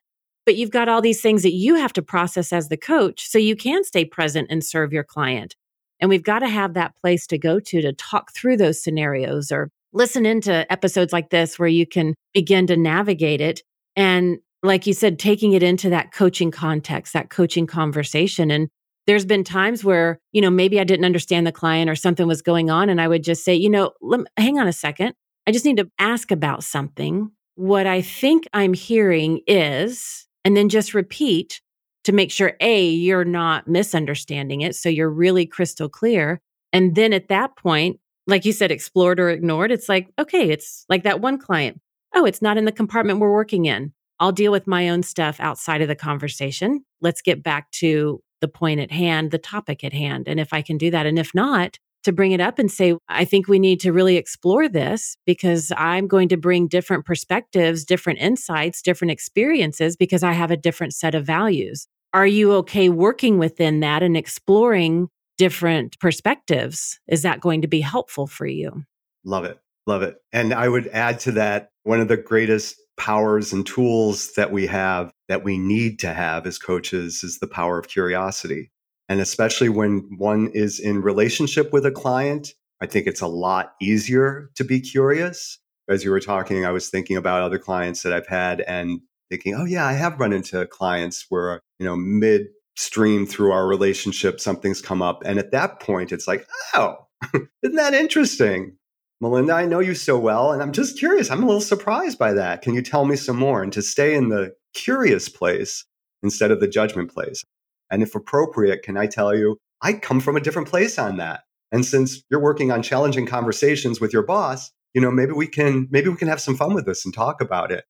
But 0.46 0.56
you've 0.56 0.70
got 0.70 0.88
all 0.88 1.00
these 1.00 1.22
things 1.22 1.42
that 1.42 1.54
you 1.54 1.76
have 1.76 1.92
to 1.94 2.02
process 2.02 2.52
as 2.52 2.68
the 2.68 2.76
coach 2.76 3.26
so 3.26 3.38
you 3.38 3.56
can 3.56 3.82
stay 3.82 4.04
present 4.04 4.48
and 4.50 4.62
serve 4.62 4.92
your 4.92 5.04
client. 5.04 5.56
And 6.00 6.10
we've 6.10 6.22
got 6.22 6.40
to 6.40 6.48
have 6.48 6.74
that 6.74 6.94
place 7.00 7.26
to 7.28 7.38
go 7.38 7.60
to 7.60 7.80
to 7.80 7.92
talk 7.92 8.34
through 8.34 8.58
those 8.58 8.82
scenarios 8.82 9.50
or 9.50 9.70
listen 9.92 10.26
into 10.26 10.70
episodes 10.70 11.12
like 11.12 11.30
this 11.30 11.58
where 11.58 11.68
you 11.68 11.87
can 11.87 12.14
begin 12.34 12.66
to 12.66 12.76
navigate 12.76 13.40
it. 13.40 13.62
And 13.96 14.38
like 14.64 14.87
you 14.87 14.92
said, 14.92 15.18
taking 15.18 15.53
it 15.53 15.62
into 15.62 15.90
that 15.90 16.12
coaching 16.12 16.50
context, 16.50 17.12
that 17.12 17.31
coaching 17.31 17.66
conversation. 17.66 18.50
And 18.50 18.68
there's 19.07 19.27
been 19.27 19.44
times 19.44 19.85
where, 19.85 20.18
you 20.33 20.40
know, 20.40 20.50
maybe 20.50 20.81
I 20.81 20.85
didn't 20.85 21.05
understand 21.05 21.46
the 21.46 21.53
client 21.53 21.90
or 21.90 21.94
something 21.94 22.27
was 22.27 22.40
going 22.40 22.70
on. 22.70 22.88
And 22.88 23.00
I 23.00 23.09
would 23.09 23.22
just 23.22 23.44
say, 23.44 23.55
you 23.55 23.68
know, 23.68 23.92
me, 24.00 24.24
hang 24.38 24.59
on 24.59 24.66
a 24.66 24.72
second. 24.72 25.14
I 25.46 25.53
just 25.53 25.66
need 25.66 25.77
to 25.77 25.90
ask 25.98 26.31
about 26.31 26.64
something. 26.64 27.31
What 27.57 27.87
I 27.87 28.00
think 28.00 28.48
I'm 28.55 28.72
hearing 28.72 29.40
is, 29.46 30.27
and 30.44 30.57
then 30.57 30.70
just 30.70 30.94
repeat 30.94 31.61
to 32.05 32.12
make 32.12 32.31
sure 32.31 32.55
A, 32.61 32.87
you're 32.87 33.24
not 33.24 33.68
misunderstanding 33.68 34.62
it. 34.62 34.74
So 34.74 34.88
you're 34.88 35.11
really 35.11 35.46
crystal 35.46 35.88
clear. 35.88 36.40
And 36.72 36.94
then 36.94 37.12
at 37.12 37.29
that 37.29 37.57
point, 37.57 38.00
like 38.27 38.44
you 38.44 38.53
said, 38.53 38.70
explored 38.70 39.20
or 39.20 39.29
ignored, 39.29 39.70
it's 39.70 39.88
like, 39.88 40.11
okay, 40.18 40.50
it's 40.50 40.87
like 40.88 41.03
that 41.03 41.20
one 41.20 41.38
client. 41.38 41.81
Oh, 42.14 42.24
it's 42.24 42.40
not 42.40 42.57
in 42.57 42.64
the 42.64 42.72
compartment 42.72 43.18
we're 43.18 43.33
working 43.33 43.66
in. 43.66 43.92
I'll 44.24 44.32
deal 44.32 44.52
with 44.52 44.66
my 44.66 44.88
own 44.88 45.02
stuff 45.02 45.38
outside 45.38 45.82
of 45.82 45.88
the 45.88 45.94
conversation. 45.94 46.82
Let's 47.02 47.20
get 47.20 47.42
back 47.42 47.70
to 47.72 48.22
the 48.40 48.48
point 48.48 48.80
at 48.80 48.90
hand, 48.90 49.32
the 49.32 49.38
topic 49.38 49.84
at 49.84 49.92
hand. 49.92 50.28
And 50.28 50.40
if 50.40 50.54
I 50.54 50.62
can 50.62 50.78
do 50.78 50.90
that, 50.92 51.04
and 51.04 51.18
if 51.18 51.34
not, 51.34 51.76
to 52.04 52.12
bring 52.12 52.32
it 52.32 52.40
up 52.40 52.58
and 52.58 52.72
say, 52.72 52.94
I 53.06 53.26
think 53.26 53.48
we 53.48 53.58
need 53.58 53.80
to 53.80 53.92
really 53.92 54.16
explore 54.16 54.66
this 54.66 55.18
because 55.26 55.72
I'm 55.76 56.06
going 56.06 56.30
to 56.30 56.38
bring 56.38 56.68
different 56.68 57.04
perspectives, 57.04 57.84
different 57.84 58.18
insights, 58.18 58.80
different 58.80 59.10
experiences 59.10 59.94
because 59.94 60.22
I 60.22 60.32
have 60.32 60.50
a 60.50 60.56
different 60.56 60.94
set 60.94 61.14
of 61.14 61.26
values. 61.26 61.87
Are 62.14 62.26
you 62.26 62.54
okay 62.54 62.88
working 62.88 63.37
within 63.37 63.80
that 63.80 64.02
and 64.02 64.16
exploring 64.16 65.08
different 65.37 65.98
perspectives? 66.00 66.98
Is 67.08 67.20
that 67.24 67.40
going 67.40 67.60
to 67.60 67.68
be 67.68 67.82
helpful 67.82 68.26
for 68.26 68.46
you? 68.46 68.84
Love 69.22 69.44
it. 69.44 69.58
Love 69.87 70.00
it. 70.00 70.16
And 70.32 70.54
I 70.54 70.66
would 70.66 70.87
add 70.94 71.20
to 71.20 71.32
that 71.32 71.68
one 71.82 72.00
of 72.00 72.08
the 72.08 72.16
greatest 72.16 72.80
powers 72.96 73.52
and 73.52 73.66
tools 73.66 74.33
that 74.35 74.52
we 74.52 74.66
have 74.66 75.12
that 75.28 75.44
we 75.44 75.59
need 75.59 75.98
to 76.00 76.12
have 76.12 76.46
as 76.46 76.59
coaches 76.59 77.22
is 77.22 77.38
the 77.38 77.46
power 77.46 77.78
of 77.78 77.88
curiosity. 77.88 78.70
And 79.09 79.20
especially 79.20 79.68
when 79.68 80.09
one 80.16 80.50
is 80.54 80.80
in 80.80 81.02
relationship 81.02 81.72
with 81.72 81.85
a 81.85 81.90
client, 81.90 82.54
I 82.80 82.87
think 82.87 83.07
it's 83.07 83.20
a 83.20 83.26
lot 83.26 83.74
easier 83.80 84.50
to 84.57 84.64
be 84.64 84.80
curious. 84.80 85.59
As 85.88 86.04
you 86.04 86.11
were 86.11 86.20
talking, 86.20 86.64
I 86.64 86.70
was 86.70 86.88
thinking 86.88 87.16
about 87.16 87.42
other 87.42 87.59
clients 87.59 88.02
that 88.02 88.12
I've 88.12 88.26
had 88.26 88.62
and 88.62 89.00
thinking, 89.30 89.54
oh, 89.54 89.64
yeah, 89.64 89.87
I 89.87 89.92
have 89.92 90.18
run 90.18 90.33
into 90.33 90.66
clients 90.66 91.26
where, 91.28 91.61
you 91.78 91.87
know, 91.87 91.96
midstream 91.96 93.26
through 93.26 93.52
our 93.52 93.66
relationship, 93.66 94.40
something's 94.40 94.80
come 94.80 95.02
up. 95.02 95.22
And 95.24 95.38
at 95.38 95.50
that 95.52 95.80
point, 95.80 96.12
it's 96.12 96.26
like, 96.26 96.46
oh, 96.74 97.07
isn't 97.62 97.76
that 97.76 97.94
interesting? 97.94 98.76
Melinda, 99.24 99.54
I 99.54 99.64
know 99.64 99.80
you 99.80 99.94
so 99.94 100.18
well, 100.18 100.52
and 100.52 100.62
I'm 100.62 100.72
just 100.72 100.98
curious. 100.98 101.30
I'm 101.30 101.42
a 101.42 101.46
little 101.46 101.62
surprised 101.62 102.18
by 102.18 102.34
that. 102.34 102.60
Can 102.60 102.74
you 102.74 102.82
tell 102.82 103.06
me 103.06 103.16
some 103.16 103.38
more? 103.38 103.62
And 103.62 103.72
to 103.72 103.80
stay 103.80 104.14
in 104.14 104.28
the 104.28 104.54
curious 104.74 105.30
place 105.30 105.87
instead 106.22 106.50
of 106.50 106.60
the 106.60 106.68
judgment 106.68 107.10
place. 107.10 107.42
And 107.90 108.02
if 108.02 108.14
appropriate, 108.14 108.82
can 108.82 108.98
I 108.98 109.06
tell 109.06 109.34
you, 109.34 109.56
I 109.80 109.94
come 109.94 110.20
from 110.20 110.37
a 110.37 110.40
different 110.40 110.68
place 110.68 110.98
on 110.98 111.16
that. 111.16 111.40
And 111.72 111.87
since 111.87 112.22
you're 112.30 112.38
working 112.38 112.70
on 112.70 112.82
challenging 112.82 113.24
conversations 113.24 113.98
with 113.98 114.12
your 114.12 114.22
boss, 114.22 114.70
you 114.92 115.00
know, 115.00 115.10
maybe 115.10 115.32
we 115.32 115.46
can 115.46 115.88
maybe 115.90 116.10
we 116.10 116.16
can 116.16 116.28
have 116.28 116.40
some 116.40 116.54
fun 116.54 116.74
with 116.74 116.84
this 116.84 117.06
and 117.06 117.14
talk 117.14 117.40
about 117.40 117.72
it. 117.72 117.84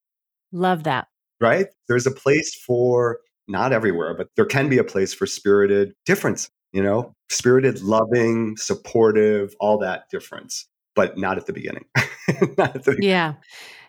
Love 0.52 0.84
that. 0.84 1.08
Right? 1.40 1.66
There's 1.88 2.06
a 2.06 2.12
place 2.12 2.54
for 2.54 3.18
not 3.48 3.72
everywhere, 3.72 4.14
but 4.16 4.28
there 4.36 4.46
can 4.46 4.68
be 4.68 4.78
a 4.78 4.84
place 4.84 5.12
for 5.12 5.26
spirited 5.26 5.94
difference, 6.06 6.48
you 6.72 6.82
know, 6.82 7.12
spirited, 7.28 7.82
loving, 7.82 8.56
supportive, 8.56 9.54
all 9.58 9.78
that 9.78 10.08
difference, 10.10 10.68
but 10.94 11.18
not 11.18 11.38
at 11.38 11.46
the 11.46 11.52
beginning. 11.52 11.84
at 11.96 12.38
the 12.38 12.82
beginning. 12.84 13.02
Yeah. 13.02 13.34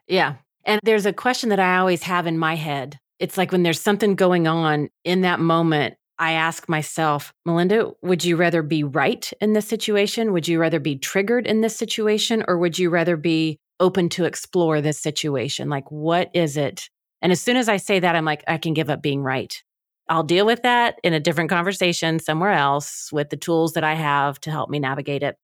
Yeah. 0.08 0.36
And 0.66 0.82
there's 0.84 1.06
a 1.06 1.14
question 1.14 1.50
that 1.50 1.60
I 1.60 1.78
always 1.78 2.04
have 2.04 2.28
in 2.28 2.38
my 2.38 2.56
head 2.56 3.00
it's 3.20 3.38
like 3.38 3.52
when 3.52 3.64
there's 3.64 3.82
something 3.82 4.16
going 4.16 4.48
on 4.48 4.90
in 5.04 5.22
that 5.22 5.40
moment, 5.40 5.96
I 6.18 6.34
ask 6.34 6.70
myself, 6.70 7.34
Melinda, 7.46 7.92
would 8.02 8.24
you 8.24 8.36
rather 8.36 8.62
be 8.62 8.84
right 8.84 9.32
in 9.42 9.54
this 9.54 9.68
situation? 9.68 10.32
Would 10.34 10.48
you 10.48 10.60
rather 10.60 10.80
be 10.80 10.98
triggered 10.98 11.46
in 11.46 11.62
this 11.62 11.76
situation? 11.76 12.44
Or 12.48 12.58
would 12.58 12.80
you 12.80 12.90
rather 12.90 13.18
be 13.18 13.60
open 13.80 14.10
to 14.10 14.26
explore 14.26 14.82
this 14.82 15.00
situation? 15.00 15.70
Like, 15.70 15.92
what 15.92 16.30
is 16.34 16.56
it? 16.58 16.90
And 17.22 17.32
as 17.32 17.42
soon 17.42 17.58
as 17.58 17.68
I 17.68 17.78
say 17.78 18.00
that, 18.00 18.16
I'm 18.16 18.26
like, 18.26 18.44
I 18.48 18.58
can 18.58 18.74
give 18.74 18.90
up 18.90 19.02
being 19.02 19.22
right. 19.22 19.62
I'll 20.08 20.24
deal 20.24 20.46
with 20.46 20.62
that 20.62 21.00
in 21.04 21.14
a 21.14 21.20
different 21.20 21.50
conversation 21.50 22.20
somewhere 22.20 22.52
else 22.52 23.12
with 23.12 23.30
the 23.30 23.38
tools 23.38 23.74
that 23.74 23.84
I 23.84 23.96
have 23.96 24.40
to 24.42 24.52
help 24.52 24.70
me 24.70 24.80
navigate 24.80 25.24
it. 25.24 25.36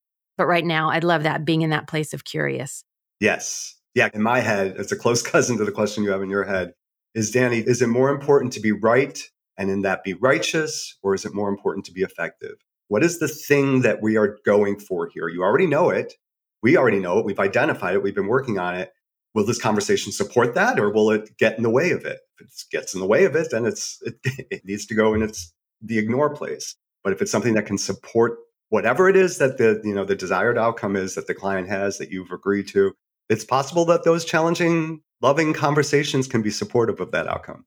But 0.42 0.48
right 0.48 0.66
now, 0.66 0.90
I'd 0.90 1.04
love 1.04 1.22
that 1.22 1.46
being 1.46 1.62
in 1.62 1.70
that 1.70 1.88
place 1.88 2.16
of 2.16 2.26
curious. 2.26 2.84
Yes. 3.20 3.76
Yeah. 3.94 4.10
In 4.12 4.24
my 4.24 4.40
head, 4.40 4.74
it's 4.76 4.92
a 4.92 4.96
close 4.96 5.22
cousin 5.32 5.60
to 5.60 5.66
the 5.66 5.72
question 5.72 6.04
you 6.04 6.10
have 6.10 6.24
in 6.24 6.32
your 6.32 6.46
head 6.46 6.74
is 7.14 7.30
Danny, 7.30 7.60
is 7.60 7.84
it 7.84 7.90
more 7.90 8.10
important 8.10 8.52
to 8.54 8.60
be 8.60 8.72
right 8.72 9.22
and 9.56 9.70
in 9.70 9.84
that 9.84 10.04
be 10.04 10.16
righteous, 10.16 10.98
or 11.04 11.14
is 11.14 11.26
it 11.26 11.36
more 11.36 11.48
important 11.48 11.86
to 11.86 11.92
be 11.92 12.02
effective? 12.02 12.56
What 12.88 13.04
is 13.04 13.20
the 13.20 13.28
thing 13.28 13.82
that 13.82 14.02
we 14.02 14.18
are 14.18 14.40
going 14.48 14.80
for 14.80 15.12
here? 15.14 15.28
You 15.28 15.44
already 15.44 15.68
know 15.68 15.92
it. 15.92 16.16
We 16.64 16.76
already 16.76 16.98
know 16.98 17.20
it. 17.20 17.26
We've 17.26 17.40
identified 17.40 17.94
it. 17.94 18.02
We've 18.02 18.16
been 18.16 18.26
working 18.26 18.58
on 18.58 18.74
it. 18.74 18.92
Will 19.36 19.46
this 19.46 19.62
conversation 19.62 20.12
support 20.12 20.56
that, 20.56 20.80
or 20.80 20.90
will 20.90 21.12
it 21.12 21.38
get 21.38 21.56
in 21.56 21.62
the 21.62 21.70
way 21.70 21.92
of 21.92 22.04
it? 22.04 22.18
If 22.40 22.48
it 22.48 22.54
gets 22.72 22.96
in 22.96 23.00
the 23.00 23.06
way 23.06 23.26
of 23.26 23.36
it, 23.36 23.52
then 23.52 23.68
it's 23.68 24.00
it, 24.02 24.16
it 24.50 24.66
needs 24.66 24.88
to 24.88 24.96
go 24.96 25.14
in 25.14 25.22
its 25.22 25.54
the 25.84 26.00
ignore 26.00 26.34
place. 26.34 26.76
But 27.04 27.14
if 27.14 27.22
it's 27.22 27.32
something 27.32 27.54
that 27.54 27.68
can 27.68 27.78
support 27.78 28.40
whatever 28.72 29.10
it 29.10 29.16
is 29.16 29.38
that 29.38 29.58
the 29.60 29.80
you 29.84 29.94
know 29.94 30.04
the 30.04 30.16
desired 30.16 30.58
outcome 30.58 30.96
is 30.96 31.14
that 31.14 31.28
the 31.28 31.36
client 31.36 31.68
has 31.68 32.00
that 32.00 32.10
you've 32.10 32.32
agreed 32.32 32.68
to, 32.70 32.94
it's 33.30 33.46
possible 33.46 33.86
that 33.86 34.04
those 34.04 34.26
challenging 34.26 35.02
loving 35.22 35.54
conversations 35.54 36.28
can 36.28 36.42
be 36.42 36.50
supportive 36.50 37.00
of 37.00 37.12
that 37.12 37.28
outcome. 37.28 37.66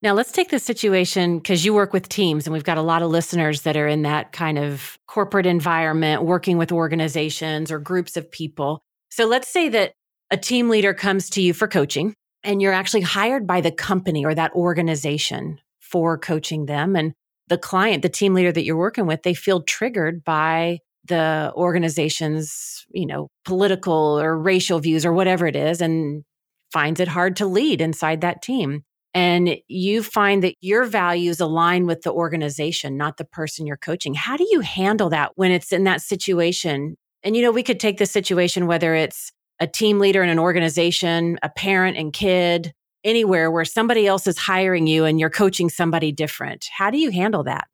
Now, 0.00 0.12
let's 0.12 0.30
take 0.30 0.50
this 0.50 0.62
situation 0.62 1.38
because 1.38 1.64
you 1.64 1.74
work 1.74 1.92
with 1.92 2.08
teams, 2.08 2.46
and 2.46 2.52
we've 2.52 2.62
got 2.62 2.78
a 2.78 2.82
lot 2.82 3.02
of 3.02 3.10
listeners 3.10 3.62
that 3.62 3.76
are 3.76 3.88
in 3.88 4.02
that 4.02 4.30
kind 4.30 4.56
of 4.56 4.96
corporate 5.08 5.46
environment, 5.46 6.22
working 6.22 6.56
with 6.56 6.70
organizations 6.70 7.72
or 7.72 7.80
groups 7.80 8.16
of 8.16 8.30
people. 8.30 8.80
So, 9.10 9.26
let's 9.26 9.48
say 9.48 9.68
that 9.70 9.92
a 10.30 10.36
team 10.36 10.68
leader 10.68 10.94
comes 10.94 11.28
to 11.30 11.42
you 11.42 11.52
for 11.52 11.66
coaching, 11.66 12.14
and 12.44 12.62
you're 12.62 12.72
actually 12.72 13.00
hired 13.00 13.46
by 13.46 13.60
the 13.60 13.72
company 13.72 14.24
or 14.24 14.34
that 14.34 14.52
organization 14.52 15.58
for 15.80 16.16
coaching 16.16 16.66
them. 16.66 16.94
And 16.94 17.12
the 17.48 17.58
client, 17.58 18.02
the 18.02 18.08
team 18.08 18.34
leader 18.34 18.52
that 18.52 18.64
you're 18.64 18.76
working 18.76 19.06
with, 19.06 19.22
they 19.22 19.34
feel 19.34 19.62
triggered 19.62 20.24
by 20.24 20.78
the 21.06 21.52
organization's, 21.54 22.84
you 22.90 23.06
know, 23.06 23.28
political 23.44 24.20
or 24.20 24.38
racial 24.38 24.78
views 24.78 25.06
or 25.06 25.12
whatever 25.12 25.46
it 25.46 25.56
is. 25.56 25.80
And 25.80 26.24
finds 26.72 27.00
it 27.00 27.08
hard 27.08 27.36
to 27.36 27.46
lead 27.46 27.80
inside 27.80 28.20
that 28.20 28.42
team. 28.42 28.82
And 29.14 29.56
you 29.68 30.02
find 30.02 30.42
that 30.42 30.54
your 30.60 30.84
values 30.84 31.40
align 31.40 31.86
with 31.86 32.02
the 32.02 32.12
organization, 32.12 32.96
not 32.96 33.16
the 33.16 33.24
person 33.24 33.66
you're 33.66 33.78
coaching. 33.78 34.14
How 34.14 34.36
do 34.36 34.46
you 34.50 34.60
handle 34.60 35.08
that 35.10 35.32
when 35.36 35.50
it's 35.50 35.72
in 35.72 35.84
that 35.84 36.02
situation? 36.02 36.96
And, 37.22 37.34
you 37.34 37.42
know, 37.42 37.50
we 37.50 37.62
could 37.62 37.80
take 37.80 37.98
this 37.98 38.10
situation, 38.10 38.66
whether 38.66 38.94
it's 38.94 39.32
a 39.60 39.66
team 39.66 39.98
leader 39.98 40.22
in 40.22 40.28
an 40.28 40.38
organization, 40.38 41.38
a 41.42 41.48
parent 41.48 41.96
and 41.96 42.12
kid, 42.12 42.72
anywhere 43.08 43.50
where 43.50 43.64
somebody 43.64 44.06
else 44.06 44.26
is 44.26 44.38
hiring 44.38 44.86
you 44.86 45.04
and 45.04 45.18
you're 45.18 45.30
coaching 45.30 45.70
somebody 45.70 46.12
different. 46.12 46.66
How 46.76 46.90
do 46.90 46.98
you 46.98 47.10
handle 47.10 47.42
that? 47.44 47.66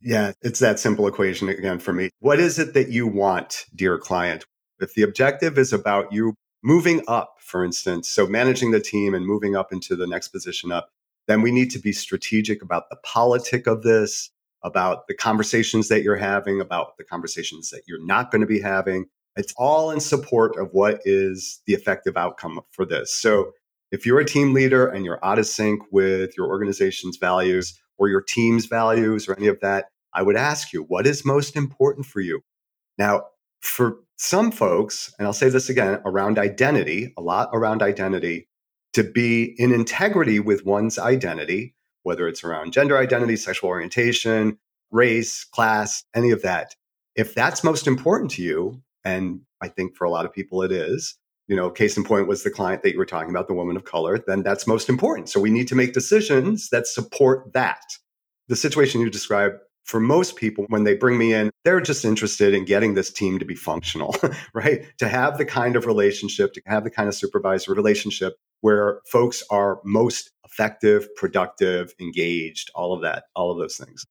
Yeah, 0.00 0.32
it's 0.42 0.60
that 0.60 0.78
simple 0.78 1.06
equation 1.08 1.48
again 1.48 1.80
for 1.80 1.92
me. 1.92 2.10
What 2.20 2.38
is 2.38 2.58
it 2.58 2.72
that 2.74 2.88
you 2.88 3.06
want, 3.06 3.66
dear 3.74 3.98
client? 3.98 4.44
If 4.80 4.94
the 4.94 5.02
objective 5.02 5.58
is 5.58 5.72
about 5.72 6.12
you 6.12 6.34
moving 6.62 7.02
up, 7.08 7.34
for 7.40 7.64
instance, 7.64 8.08
so 8.08 8.26
managing 8.26 8.70
the 8.70 8.80
team 8.80 9.14
and 9.14 9.26
moving 9.26 9.56
up 9.56 9.72
into 9.72 9.96
the 9.96 10.06
next 10.06 10.28
position 10.28 10.70
up, 10.70 10.88
then 11.26 11.42
we 11.42 11.50
need 11.50 11.70
to 11.72 11.78
be 11.78 11.92
strategic 11.92 12.62
about 12.62 12.88
the 12.90 12.96
politic 13.02 13.66
of 13.66 13.82
this. 13.82 14.30
about 14.62 15.06
the 15.06 15.14
conversations 15.14 15.88
that 15.88 16.02
you're 16.02 16.16
having, 16.16 16.60
about 16.60 16.96
the 16.98 17.04
conversations 17.04 17.70
that 17.70 17.82
you're 17.86 18.04
not 18.04 18.30
going 18.30 18.40
to 18.40 18.46
be 18.46 18.60
having. 18.60 19.06
It's 19.36 19.54
all 19.56 19.90
in 19.90 20.00
support 20.00 20.58
of 20.58 20.70
what 20.72 21.00
is 21.04 21.60
the 21.66 21.74
effective 21.74 22.16
outcome 22.16 22.60
for 22.70 22.84
this. 22.84 23.14
So 23.14 23.52
if 23.90 24.04
you're 24.04 24.20
a 24.20 24.24
team 24.24 24.52
leader 24.52 24.86
and 24.86 25.04
you're 25.04 25.24
out 25.24 25.38
of 25.38 25.46
sync 25.46 25.82
with 25.90 26.36
your 26.36 26.46
organization's 26.46 27.16
values 27.16 27.78
or 27.96 28.08
your 28.08 28.22
team's 28.22 28.66
values 28.66 29.28
or 29.28 29.36
any 29.36 29.46
of 29.46 29.60
that, 29.60 29.86
I 30.12 30.22
would 30.22 30.36
ask 30.36 30.72
you, 30.72 30.82
what 30.82 31.06
is 31.06 31.24
most 31.24 31.56
important 31.56 32.06
for 32.06 32.20
you? 32.20 32.40
Now, 32.96 33.26
for 33.60 33.98
some 34.16 34.50
folks, 34.50 35.12
and 35.18 35.26
I'll 35.26 35.32
say 35.32 35.48
this 35.48 35.68
again 35.68 36.00
around 36.04 36.38
identity, 36.38 37.12
a 37.16 37.22
lot 37.22 37.50
around 37.52 37.82
identity, 37.82 38.48
to 38.94 39.04
be 39.04 39.54
in 39.58 39.72
integrity 39.72 40.40
with 40.40 40.64
one's 40.64 40.98
identity, 40.98 41.74
whether 42.02 42.26
it's 42.26 42.42
around 42.42 42.72
gender 42.72 42.98
identity, 42.98 43.36
sexual 43.36 43.70
orientation, 43.70 44.58
race, 44.90 45.44
class, 45.44 46.04
any 46.14 46.30
of 46.30 46.42
that. 46.42 46.74
If 47.14 47.34
that's 47.34 47.64
most 47.64 47.86
important 47.86 48.30
to 48.32 48.42
you, 48.42 48.82
and 49.04 49.40
I 49.60 49.68
think 49.68 49.96
for 49.96 50.04
a 50.04 50.10
lot 50.10 50.24
of 50.24 50.32
people 50.32 50.62
it 50.62 50.72
is, 50.72 51.16
you 51.48 51.56
know, 51.56 51.70
case 51.70 51.96
in 51.96 52.04
point 52.04 52.28
was 52.28 52.42
the 52.42 52.50
client 52.50 52.82
that 52.82 52.92
you 52.92 52.98
were 52.98 53.06
talking 53.06 53.30
about, 53.30 53.48
the 53.48 53.54
woman 53.54 53.76
of 53.76 53.84
color, 53.84 54.22
then 54.26 54.42
that's 54.42 54.66
most 54.66 54.88
important. 54.88 55.28
So 55.28 55.40
we 55.40 55.50
need 55.50 55.66
to 55.68 55.74
make 55.74 55.94
decisions 55.94 56.68
that 56.68 56.86
support 56.86 57.52
that. 57.54 57.82
The 58.48 58.56
situation 58.56 59.00
you 59.00 59.10
described 59.10 59.56
for 59.84 60.00
most 60.00 60.36
people, 60.36 60.66
when 60.68 60.84
they 60.84 60.94
bring 60.94 61.16
me 61.16 61.32
in, 61.32 61.50
they're 61.64 61.80
just 61.80 62.04
interested 62.04 62.52
in 62.52 62.66
getting 62.66 62.92
this 62.92 63.10
team 63.10 63.38
to 63.38 63.46
be 63.46 63.54
functional, 63.54 64.14
right? 64.54 64.84
To 64.98 65.08
have 65.08 65.38
the 65.38 65.46
kind 65.46 65.76
of 65.76 65.86
relationship, 65.86 66.52
to 66.52 66.62
have 66.66 66.84
the 66.84 66.90
kind 66.90 67.08
of 67.08 67.14
supervisor 67.14 67.72
relationship 67.72 68.34
where 68.60 69.00
folks 69.10 69.42
are 69.50 69.80
most 69.84 70.30
effective, 70.44 71.08
productive, 71.16 71.94
engaged, 71.98 72.70
all 72.74 72.92
of 72.92 73.00
that, 73.02 73.24
all 73.34 73.50
of 73.50 73.58
those 73.58 73.76
things. 73.76 74.04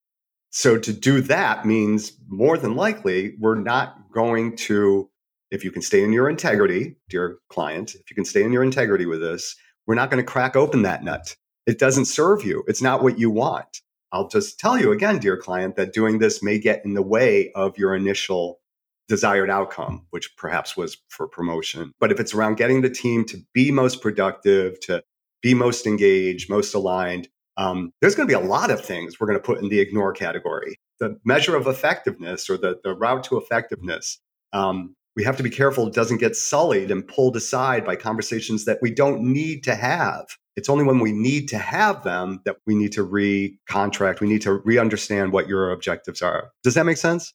So 0.49 0.79
to 0.79 0.93
do 0.93 1.21
that 1.21 1.65
means 1.65 2.13
more 2.27 2.57
than 2.57 2.75
likely, 2.75 3.35
we're 3.39 3.59
not 3.59 4.11
going 4.11 4.55
to, 4.57 5.09
if 5.51 5.63
you 5.63 5.71
can 5.71 5.81
stay 5.81 6.03
in 6.03 6.13
your 6.13 6.29
integrity, 6.29 6.95
dear 7.09 7.37
client, 7.49 7.95
if 7.95 8.09
you 8.09 8.15
can 8.15 8.25
stay 8.25 8.43
in 8.43 8.51
your 8.51 8.63
integrity 8.63 9.05
with 9.05 9.21
this, 9.21 9.55
we're 9.85 9.95
not 9.95 10.11
going 10.11 10.23
to 10.23 10.31
crack 10.31 10.55
open 10.55 10.81
that 10.81 11.03
nut. 11.03 11.35
It 11.65 11.79
doesn't 11.79 12.05
serve 12.05 12.43
you. 12.43 12.63
It's 12.67 12.81
not 12.81 13.03
what 13.03 13.19
you 13.19 13.29
want. 13.29 13.81
I'll 14.11 14.27
just 14.27 14.59
tell 14.59 14.79
you 14.79 14.91
again, 14.91 15.19
dear 15.19 15.37
client, 15.37 15.75
that 15.75 15.93
doing 15.93 16.19
this 16.19 16.41
may 16.41 16.59
get 16.59 16.83
in 16.85 16.93
the 16.93 17.01
way 17.01 17.51
of 17.53 17.77
your 17.77 17.95
initial 17.95 18.59
desired 19.07 19.49
outcome, 19.49 20.05
which 20.09 20.35
perhaps 20.37 20.75
was 20.75 20.97
for 21.09 21.27
promotion. 21.27 21.93
But 21.99 22.11
if 22.11 22.19
it's 22.19 22.33
around 22.33 22.57
getting 22.57 22.81
the 22.81 22.89
team 22.89 23.25
to 23.25 23.37
be 23.53 23.71
most 23.71 24.01
productive, 24.01 24.79
to 24.81 25.03
be 25.41 25.53
most 25.53 25.85
engaged, 25.85 26.49
most 26.49 26.73
aligned, 26.73 27.29
um, 27.57 27.91
there's 28.01 28.15
going 28.15 28.27
to 28.27 28.31
be 28.31 28.45
a 28.45 28.47
lot 28.47 28.69
of 28.69 28.83
things 28.83 29.19
we're 29.19 29.27
going 29.27 29.39
to 29.39 29.45
put 29.45 29.59
in 29.59 29.69
the 29.69 29.79
ignore 29.79 30.13
category. 30.13 30.77
The 30.99 31.17
measure 31.25 31.55
of 31.55 31.67
effectiveness 31.67 32.49
or 32.49 32.57
the, 32.57 32.79
the 32.83 32.93
route 32.93 33.23
to 33.25 33.37
effectiveness, 33.37 34.19
um, 34.53 34.95
we 35.17 35.23
have 35.23 35.35
to 35.35 35.43
be 35.43 35.49
careful 35.49 35.87
it 35.87 35.95
doesn't 35.95 36.19
get 36.19 36.35
sullied 36.35 36.91
and 36.91 37.05
pulled 37.07 37.35
aside 37.35 37.83
by 37.83 37.95
conversations 37.95 38.65
that 38.65 38.77
we 38.83 38.91
don't 38.91 39.19
need 39.21 39.63
to 39.63 39.73
have. 39.73 40.25
It's 40.55 40.69
only 40.69 40.83
when 40.83 40.99
we 40.99 41.11
need 41.11 41.47
to 41.49 41.57
have 41.57 42.03
them 42.03 42.39
that 42.45 42.57
we 42.67 42.75
need 42.75 42.91
to 42.93 43.03
re-contract. 43.03 44.21
We 44.21 44.27
need 44.27 44.43
to 44.43 44.53
re-understand 44.53 45.33
what 45.33 45.47
your 45.47 45.71
objectives 45.71 46.21
are. 46.21 46.51
Does 46.63 46.75
that 46.75 46.85
make 46.85 46.97
sense? 46.97 47.33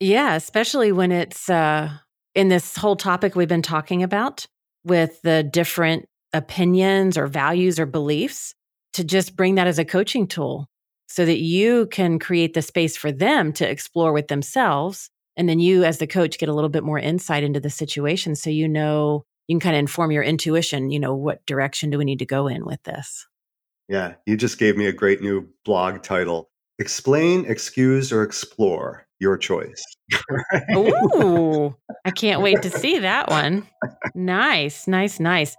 Yeah, 0.00 0.34
especially 0.34 0.90
when 0.90 1.12
it's 1.12 1.48
uh, 1.48 1.90
in 2.34 2.48
this 2.48 2.76
whole 2.76 2.96
topic 2.96 3.36
we've 3.36 3.48
been 3.48 3.62
talking 3.62 4.02
about 4.02 4.46
with 4.84 5.22
the 5.22 5.44
different 5.44 6.06
opinions 6.32 7.16
or 7.16 7.28
values 7.28 7.78
or 7.78 7.86
beliefs, 7.86 8.54
to 8.94 9.04
just 9.04 9.36
bring 9.36 9.54
that 9.54 9.68
as 9.68 9.78
a 9.78 9.84
coaching 9.84 10.26
tool 10.26 10.68
so 11.06 11.24
that 11.24 11.38
you 11.38 11.86
can 11.86 12.18
create 12.18 12.54
the 12.54 12.62
space 12.62 12.96
for 12.96 13.12
them 13.12 13.52
to 13.52 13.68
explore 13.68 14.12
with 14.12 14.26
themselves. 14.26 15.08
And 15.36 15.48
then 15.48 15.60
you, 15.60 15.84
as 15.84 15.98
the 15.98 16.06
coach, 16.06 16.38
get 16.38 16.48
a 16.48 16.54
little 16.54 16.70
bit 16.70 16.84
more 16.84 16.98
insight 16.98 17.42
into 17.42 17.60
the 17.60 17.70
situation 17.70 18.34
so 18.34 18.50
you 18.50 18.68
know 18.68 19.24
you 19.48 19.54
can 19.54 19.60
kind 19.60 19.76
of 19.76 19.80
inform 19.80 20.10
your 20.10 20.22
intuition, 20.22 20.90
you 20.90 21.00
know, 21.00 21.14
what 21.14 21.44
direction 21.46 21.90
do 21.90 21.98
we 21.98 22.04
need 22.04 22.20
to 22.20 22.26
go 22.26 22.46
in 22.46 22.64
with 22.64 22.82
this? 22.84 23.26
Yeah, 23.88 24.14
you 24.26 24.36
just 24.36 24.58
gave 24.58 24.76
me 24.76 24.86
a 24.86 24.92
great 24.92 25.20
new 25.20 25.48
blog 25.64 26.02
title. 26.02 26.48
Explain, 26.78 27.44
excuse, 27.46 28.12
or 28.12 28.22
explore 28.22 29.06
your 29.18 29.36
choice. 29.36 29.82
Ooh, 30.76 31.74
I 32.04 32.10
can't 32.10 32.42
wait 32.42 32.62
to 32.62 32.70
see 32.70 32.98
that 32.98 33.28
one. 33.28 33.66
Nice, 34.14 34.88
nice, 34.88 35.20
nice. 35.20 35.56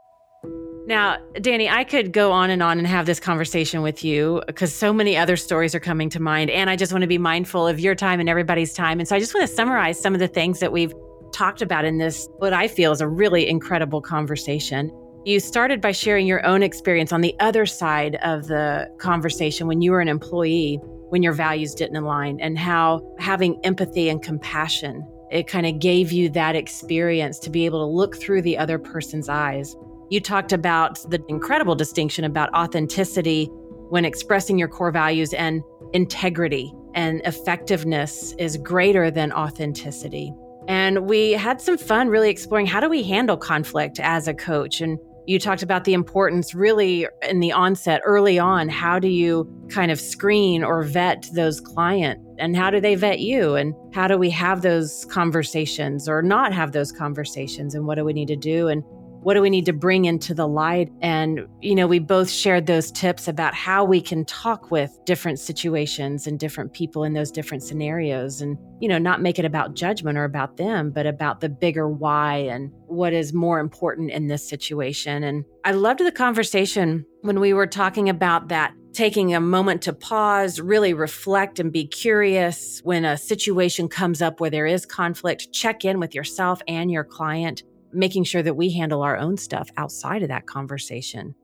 Now, 0.85 1.17
Danny, 1.39 1.69
I 1.69 1.85
could 1.85 2.11
go 2.11 2.33
on 2.33 2.49
and 2.49 2.61
on 2.61 2.77
and 2.77 2.85
have 2.85 3.05
this 3.05 3.19
conversation 3.19 3.81
with 3.81 4.03
you 4.03 4.41
because 4.47 4.73
so 4.73 4.91
many 4.91 5.15
other 5.15 5.37
stories 5.37 5.73
are 5.73 5.79
coming 5.79 6.09
to 6.09 6.19
mind. 6.19 6.49
And 6.49 6.69
I 6.69 6.75
just 6.75 6.91
want 6.91 7.03
to 7.03 7.07
be 7.07 7.17
mindful 7.17 7.65
of 7.65 7.79
your 7.79 7.95
time 7.95 8.19
and 8.19 8.27
everybody's 8.27 8.73
time. 8.73 8.99
And 8.99 9.07
so 9.07 9.15
I 9.15 9.19
just 9.19 9.33
want 9.33 9.47
to 9.47 9.55
summarize 9.55 9.97
some 9.97 10.13
of 10.13 10.19
the 10.19 10.27
things 10.27 10.59
that 10.59 10.73
we've 10.73 10.93
talked 11.31 11.61
about 11.61 11.85
in 11.85 11.99
this, 11.99 12.27
what 12.37 12.51
I 12.51 12.67
feel 12.67 12.91
is 12.91 12.99
a 12.99 13.07
really 13.07 13.47
incredible 13.47 14.01
conversation. 14.01 14.91
You 15.23 15.39
started 15.39 15.79
by 15.79 15.93
sharing 15.93 16.27
your 16.27 16.45
own 16.45 16.61
experience 16.61 17.13
on 17.13 17.21
the 17.21 17.33
other 17.39 17.65
side 17.65 18.15
of 18.15 18.47
the 18.47 18.89
conversation 18.99 19.67
when 19.67 19.81
you 19.81 19.91
were 19.91 20.01
an 20.01 20.09
employee, 20.09 20.81
when 21.09 21.23
your 21.23 21.31
values 21.31 21.73
didn't 21.73 21.95
align, 21.95 22.41
and 22.41 22.59
how 22.59 23.01
having 23.19 23.57
empathy 23.63 24.09
and 24.09 24.21
compassion, 24.21 25.01
it 25.31 25.47
kind 25.47 25.65
of 25.65 25.79
gave 25.79 26.11
you 26.11 26.29
that 26.31 26.57
experience 26.57 27.39
to 27.39 27.49
be 27.49 27.65
able 27.65 27.79
to 27.79 27.89
look 27.89 28.17
through 28.17 28.41
the 28.41 28.57
other 28.57 28.77
person's 28.77 29.29
eyes. 29.29 29.77
You 30.09 30.19
talked 30.19 30.53
about 30.53 30.99
the 31.09 31.23
incredible 31.27 31.75
distinction 31.75 32.23
about 32.25 32.53
authenticity 32.53 33.45
when 33.89 34.05
expressing 34.05 34.57
your 34.57 34.67
core 34.67 34.91
values 34.91 35.33
and 35.33 35.63
integrity 35.93 36.73
and 36.95 37.21
effectiveness 37.25 38.33
is 38.37 38.57
greater 38.57 39.09
than 39.09 39.31
authenticity. 39.31 40.33
And 40.67 41.07
we 41.07 41.31
had 41.31 41.59
some 41.59 41.77
fun 41.77 42.09
really 42.09 42.29
exploring 42.29 42.65
how 42.65 42.79
do 42.79 42.89
we 42.89 43.03
handle 43.03 43.37
conflict 43.37 43.99
as 43.99 44.27
a 44.27 44.33
coach. 44.33 44.81
And 44.81 44.97
you 45.25 45.39
talked 45.39 45.63
about 45.63 45.85
the 45.85 45.93
importance 45.93 46.53
really 46.53 47.07
in 47.27 47.39
the 47.39 47.51
onset 47.51 48.01
early 48.05 48.39
on. 48.39 48.69
How 48.69 48.99
do 48.99 49.07
you 49.07 49.49
kind 49.69 49.91
of 49.91 49.99
screen 49.99 50.63
or 50.63 50.83
vet 50.83 51.27
those 51.33 51.61
clients? 51.61 52.23
And 52.39 52.55
how 52.55 52.69
do 52.69 52.81
they 52.81 52.95
vet 52.95 53.19
you? 53.19 53.55
And 53.55 53.73
how 53.93 54.07
do 54.07 54.17
we 54.17 54.29
have 54.31 54.61
those 54.61 55.05
conversations 55.05 56.09
or 56.09 56.21
not 56.21 56.53
have 56.53 56.71
those 56.71 56.91
conversations? 56.91 57.73
And 57.73 57.85
what 57.85 57.95
do 57.95 58.03
we 58.03 58.13
need 58.13 58.27
to 58.29 58.35
do? 58.35 58.67
And 58.67 58.83
what 59.23 59.35
do 59.35 59.41
we 59.41 59.49
need 59.49 59.65
to 59.65 59.73
bring 59.73 60.05
into 60.05 60.33
the 60.33 60.47
light? 60.47 60.91
And, 61.01 61.47
you 61.61 61.75
know, 61.75 61.87
we 61.87 61.99
both 61.99 62.29
shared 62.29 62.67
those 62.67 62.91
tips 62.91 63.27
about 63.27 63.53
how 63.53 63.85
we 63.85 64.01
can 64.01 64.25
talk 64.25 64.69
with 64.69 64.97
different 65.05 65.39
situations 65.39 66.27
and 66.27 66.37
different 66.37 66.73
people 66.73 67.05
in 67.05 67.13
those 67.13 67.31
different 67.31 67.63
scenarios 67.63 68.41
and, 68.41 68.57
you 68.81 68.89
know, 68.89 68.97
not 68.97 69.21
make 69.21 69.39
it 69.39 69.45
about 69.45 69.75
judgment 69.75 70.17
or 70.17 70.25
about 70.25 70.57
them, 70.57 70.91
but 70.91 71.05
about 71.05 71.39
the 71.39 71.47
bigger 71.47 71.87
why 71.87 72.35
and 72.35 72.69
what 72.87 73.13
is 73.13 73.33
more 73.33 73.59
important 73.59 74.11
in 74.11 74.27
this 74.27 74.47
situation. 74.47 75.23
And 75.23 75.45
I 75.63 75.71
loved 75.71 76.01
the 76.01 76.11
conversation 76.11 77.05
when 77.21 77.39
we 77.39 77.53
were 77.53 77.67
talking 77.67 78.09
about 78.09 78.49
that 78.49 78.73
taking 78.93 79.33
a 79.33 79.39
moment 79.39 79.81
to 79.81 79.91
pause, 79.91 80.59
really 80.59 80.93
reflect 80.93 81.59
and 81.59 81.71
be 81.71 81.87
curious 81.87 82.79
when 82.83 83.05
a 83.05 83.17
situation 83.17 83.87
comes 83.87 84.21
up 84.21 84.39
where 84.39 84.51
there 84.51 84.67
is 84.67 84.85
conflict, 84.85 85.51
check 85.51 85.83
in 85.83 85.99
with 85.99 86.13
yourself 86.13 86.61
and 86.67 86.91
your 86.91 87.03
client 87.03 87.63
making 87.93 88.25
sure 88.25 88.43
that 88.43 88.55
we 88.55 88.71
handle 88.71 89.01
our 89.01 89.17
own 89.17 89.37
stuff 89.37 89.69
outside 89.77 90.23
of 90.23 90.29
that 90.29 90.45
conversation. 90.45 91.35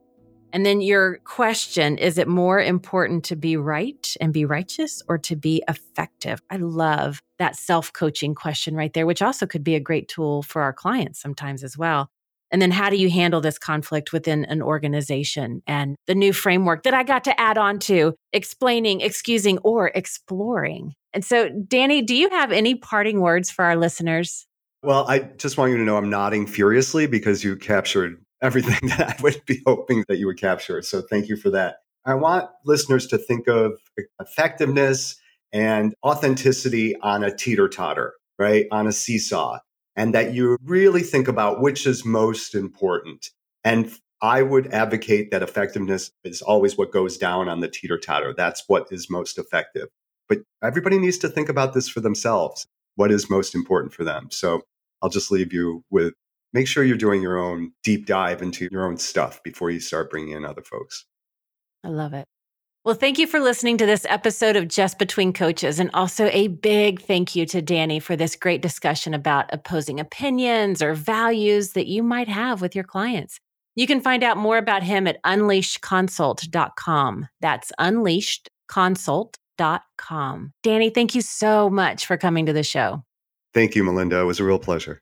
And 0.51 0.65
then 0.65 0.81
your 0.81 1.19
question 1.25 1.97
is 1.97 2.17
it 2.17 2.27
more 2.27 2.59
important 2.59 3.23
to 3.25 3.35
be 3.35 3.55
right 3.55 4.15
and 4.19 4.33
be 4.33 4.45
righteous 4.45 5.03
or 5.07 5.17
to 5.19 5.35
be 5.35 5.63
effective? 5.67 6.41
I 6.49 6.57
love 6.57 7.21
that 7.38 7.55
self 7.55 7.93
coaching 7.93 8.33
question 8.33 8.75
right 8.75 8.93
there, 8.93 9.05
which 9.05 9.21
also 9.21 9.45
could 9.45 9.63
be 9.63 9.75
a 9.75 9.79
great 9.79 10.07
tool 10.07 10.41
for 10.41 10.62
our 10.62 10.73
clients 10.73 11.21
sometimes 11.21 11.63
as 11.63 11.77
well. 11.77 12.09
And 12.51 12.62
then 12.62 12.71
how 12.71 12.89
do 12.89 12.95
you 12.95 13.12
handle 13.12 13.41
this 13.41 13.59
conflict 13.59 14.12
within 14.12 14.43
an 14.45 14.62
organization 14.62 15.62
and 15.67 15.95
the 16.07 16.15
new 16.15 16.33
framework 16.33 16.81
that 16.83 16.95
I 16.95 17.03
got 17.03 17.23
to 17.25 17.39
add 17.39 17.59
on 17.59 17.77
to 17.79 18.15
explaining, 18.33 19.01
excusing, 19.01 19.59
or 19.59 19.91
exploring? 19.93 20.93
And 21.13 21.23
so, 21.23 21.49
Danny, 21.49 22.01
do 22.01 22.15
you 22.15 22.29
have 22.29 22.51
any 22.51 22.73
parting 22.73 23.21
words 23.21 23.51
for 23.51 23.65
our 23.65 23.75
listeners? 23.75 24.47
Well, 24.81 25.05
I 25.09 25.19
just 25.19 25.57
want 25.57 25.71
you 25.71 25.77
to 25.77 25.83
know 25.83 25.97
I'm 25.97 26.09
nodding 26.09 26.47
furiously 26.47 27.05
because 27.05 27.43
you 27.43 27.57
captured 27.57 28.23
everything 28.41 28.89
that 28.89 29.19
I 29.19 29.21
would 29.21 29.43
be 29.45 29.61
hoping 29.65 30.05
that 30.07 30.17
you 30.17 30.27
would 30.27 30.39
capture. 30.39 30.81
So 30.81 31.01
thank 31.01 31.27
you 31.27 31.35
for 31.35 31.49
that. 31.49 31.77
I 32.05 32.13
want 32.13 32.49
listeners 32.65 33.05
to 33.07 33.17
think 33.17 33.47
of 33.47 33.73
effectiveness 34.21 35.19
and 35.51 35.93
authenticity 36.05 36.95
on 37.01 37.23
a 37.23 37.35
teeter 37.35 37.67
totter, 37.67 38.13
right? 38.37 38.67
On 38.71 38.87
a 38.87 38.91
seesaw, 38.93 39.59
and 39.95 40.13
that 40.13 40.33
you 40.33 40.57
really 40.63 41.01
think 41.01 41.27
about 41.27 41.61
which 41.61 41.85
is 41.85 42.05
most 42.05 42.55
important. 42.55 43.29
And 43.65 43.91
I 44.21 44.43
would 44.43 44.67
advocate 44.67 45.31
that 45.31 45.43
effectiveness 45.43 46.11
is 46.23 46.41
always 46.41 46.77
what 46.77 46.91
goes 46.91 47.17
down 47.17 47.49
on 47.49 47.59
the 47.59 47.67
teeter 47.67 47.97
totter. 47.97 48.33
That's 48.35 48.63
what 48.67 48.87
is 48.91 49.09
most 49.09 49.37
effective. 49.37 49.89
But 50.29 50.39
everybody 50.63 50.99
needs 50.99 51.17
to 51.19 51.29
think 51.29 51.49
about 51.49 51.73
this 51.73 51.89
for 51.89 51.99
themselves 51.99 52.65
what 52.99 53.12
is 53.13 53.29
most 53.29 53.55
important 53.55 53.93
for 53.93 54.03
them. 54.03 54.27
So 54.29 54.62
I'll 55.01 55.09
just 55.09 55.31
leave 55.31 55.53
you 55.53 55.85
with 55.89 56.13
make 56.51 56.67
sure 56.67 56.83
you're 56.83 56.97
doing 56.97 57.21
your 57.21 57.38
own 57.38 57.71
deep 57.81 58.05
dive 58.05 58.41
into 58.41 58.67
your 58.73 58.85
own 58.85 58.97
stuff 58.97 59.41
before 59.41 59.69
you 59.69 59.79
start 59.79 60.12
bringing 60.12 60.33
in 60.33 60.43
other 60.43 60.62
folks. 60.62 61.05
I 61.81 61.88
love 61.88 62.13
it. 62.13 62.25
Well, 62.83 62.95
thank 62.95 63.17
you 63.17 63.25
for 63.25 63.39
listening 63.39 63.77
to 63.77 63.85
this 63.85 64.05
episode 64.09 64.57
of 64.57 64.67
Just 64.67 64.99
Between 64.99 65.31
Coaches. 65.31 65.79
And 65.79 65.89
also 65.93 66.25
a 66.33 66.49
big 66.49 67.01
thank 67.01 67.38
you 67.38 67.45
to 67.45 67.62
Danny 67.62 68.01
for 68.01 68.17
this 68.17 68.35
great 68.35 68.62
discussion 68.62 69.13
about 69.13 69.45
opposing 69.53 70.01
opinions 70.01 70.81
or 70.81 70.93
values 70.93 71.71
that 71.73 71.88
you 71.88 72.03
might 72.03 72.27
have 72.27 72.62
with 72.62 72.75
your 72.75 72.83
clients. 72.83 73.39
You 73.75 73.88
can 73.88 74.01
find 74.01 74.23
out 74.23 74.35
more 74.35 74.57
about 74.57 74.83
him 74.83 75.07
at 75.07 75.23
unleashedconsult.com. 75.23 77.27
That's 77.39 77.71
unleashedconsult.com. 79.60 80.54
Danny, 80.63 80.89
thank 80.89 81.15
you 81.15 81.22
so 81.22 81.69
much 81.69 82.06
for 82.06 82.17
coming 82.17 82.45
to 82.45 82.54
the 82.54 82.63
show. 82.63 83.04
Thank 83.54 83.76
you, 83.76 83.84
Melinda. 83.84 84.19
It 84.19 84.26
was 84.26 84.39
a 84.39 84.43
real 84.43 84.60
pleasure. 84.60 85.02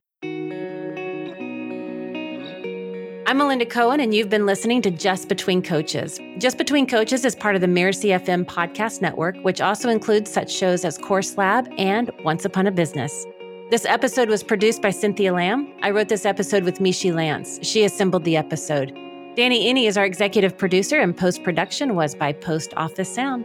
I'm 3.30 3.40
Melinda 3.40 3.66
Cohen, 3.66 4.00
and 4.00 4.14
you've 4.14 4.30
been 4.30 4.46
listening 4.46 4.82
to 4.84 4.90
Just 4.90 5.28
Between 5.28 5.62
Coaches. 5.62 6.18
Just 6.38 6.58
Between 6.58 6.88
Coaches 6.88 7.26
is 7.26 7.36
part 7.36 7.56
of 7.56 7.62
the 7.62 7.68
Mirasee 7.68 8.18
FM 8.18 8.46
podcast 8.46 9.02
network, 9.02 9.36
which 9.44 9.60
also 9.60 9.90
includes 9.90 10.32
such 10.32 10.50
shows 10.50 10.86
as 10.86 10.98
Course 10.98 11.38
Lab 11.38 11.68
and 11.78 12.10
Once 12.24 12.46
Upon 12.46 12.68
a 12.68 12.72
Business. 12.72 13.26
This 13.70 13.84
episode 13.84 14.30
was 14.30 14.44
produced 14.44 14.82
by 14.82 14.92
Cynthia 14.92 15.34
Lamb. 15.34 15.74
I 15.82 15.90
wrote 15.90 16.08
this 16.08 16.26
episode 16.26 16.64
with 16.64 16.80
Mishi 16.80 17.14
Lance. 17.14 17.60
She 17.64 17.84
assembled 17.84 18.24
the 18.24 18.38
episode. 18.38 18.94
Danny 19.36 19.72
Iny 19.72 19.90
is 19.90 19.98
our 19.98 20.06
executive 20.06 20.58
producer, 20.58 20.98
and 20.98 21.16
post 21.16 21.44
production 21.44 21.96
was 21.96 22.16
by 22.16 22.32
Post 22.32 22.74
Office 22.78 23.14
Sound. 23.14 23.44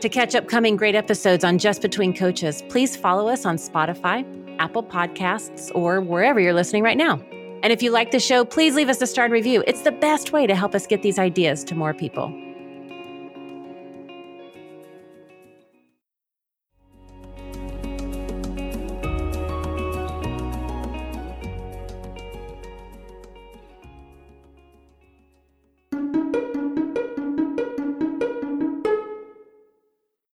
To 0.00 0.08
catch 0.08 0.34
upcoming 0.34 0.76
great 0.76 0.94
episodes 0.94 1.44
on 1.44 1.58
Just 1.58 1.82
Between 1.82 2.14
Coaches, 2.14 2.62
please 2.70 2.96
follow 2.96 3.28
us 3.28 3.44
on 3.44 3.56
Spotify, 3.56 4.24
Apple 4.58 4.82
Podcasts, 4.82 5.70
or 5.74 6.00
wherever 6.00 6.40
you're 6.40 6.54
listening 6.54 6.82
right 6.82 6.96
now. 6.96 7.20
And 7.62 7.70
if 7.70 7.82
you 7.82 7.90
like 7.90 8.10
the 8.10 8.18
show, 8.18 8.46
please 8.46 8.74
leave 8.74 8.88
us 8.88 9.02
a 9.02 9.06
starred 9.06 9.30
review. 9.30 9.62
It's 9.66 9.82
the 9.82 9.92
best 9.92 10.32
way 10.32 10.46
to 10.46 10.54
help 10.54 10.74
us 10.74 10.86
get 10.86 11.02
these 11.02 11.18
ideas 11.18 11.62
to 11.64 11.74
more 11.74 11.92
people. 11.92 12.32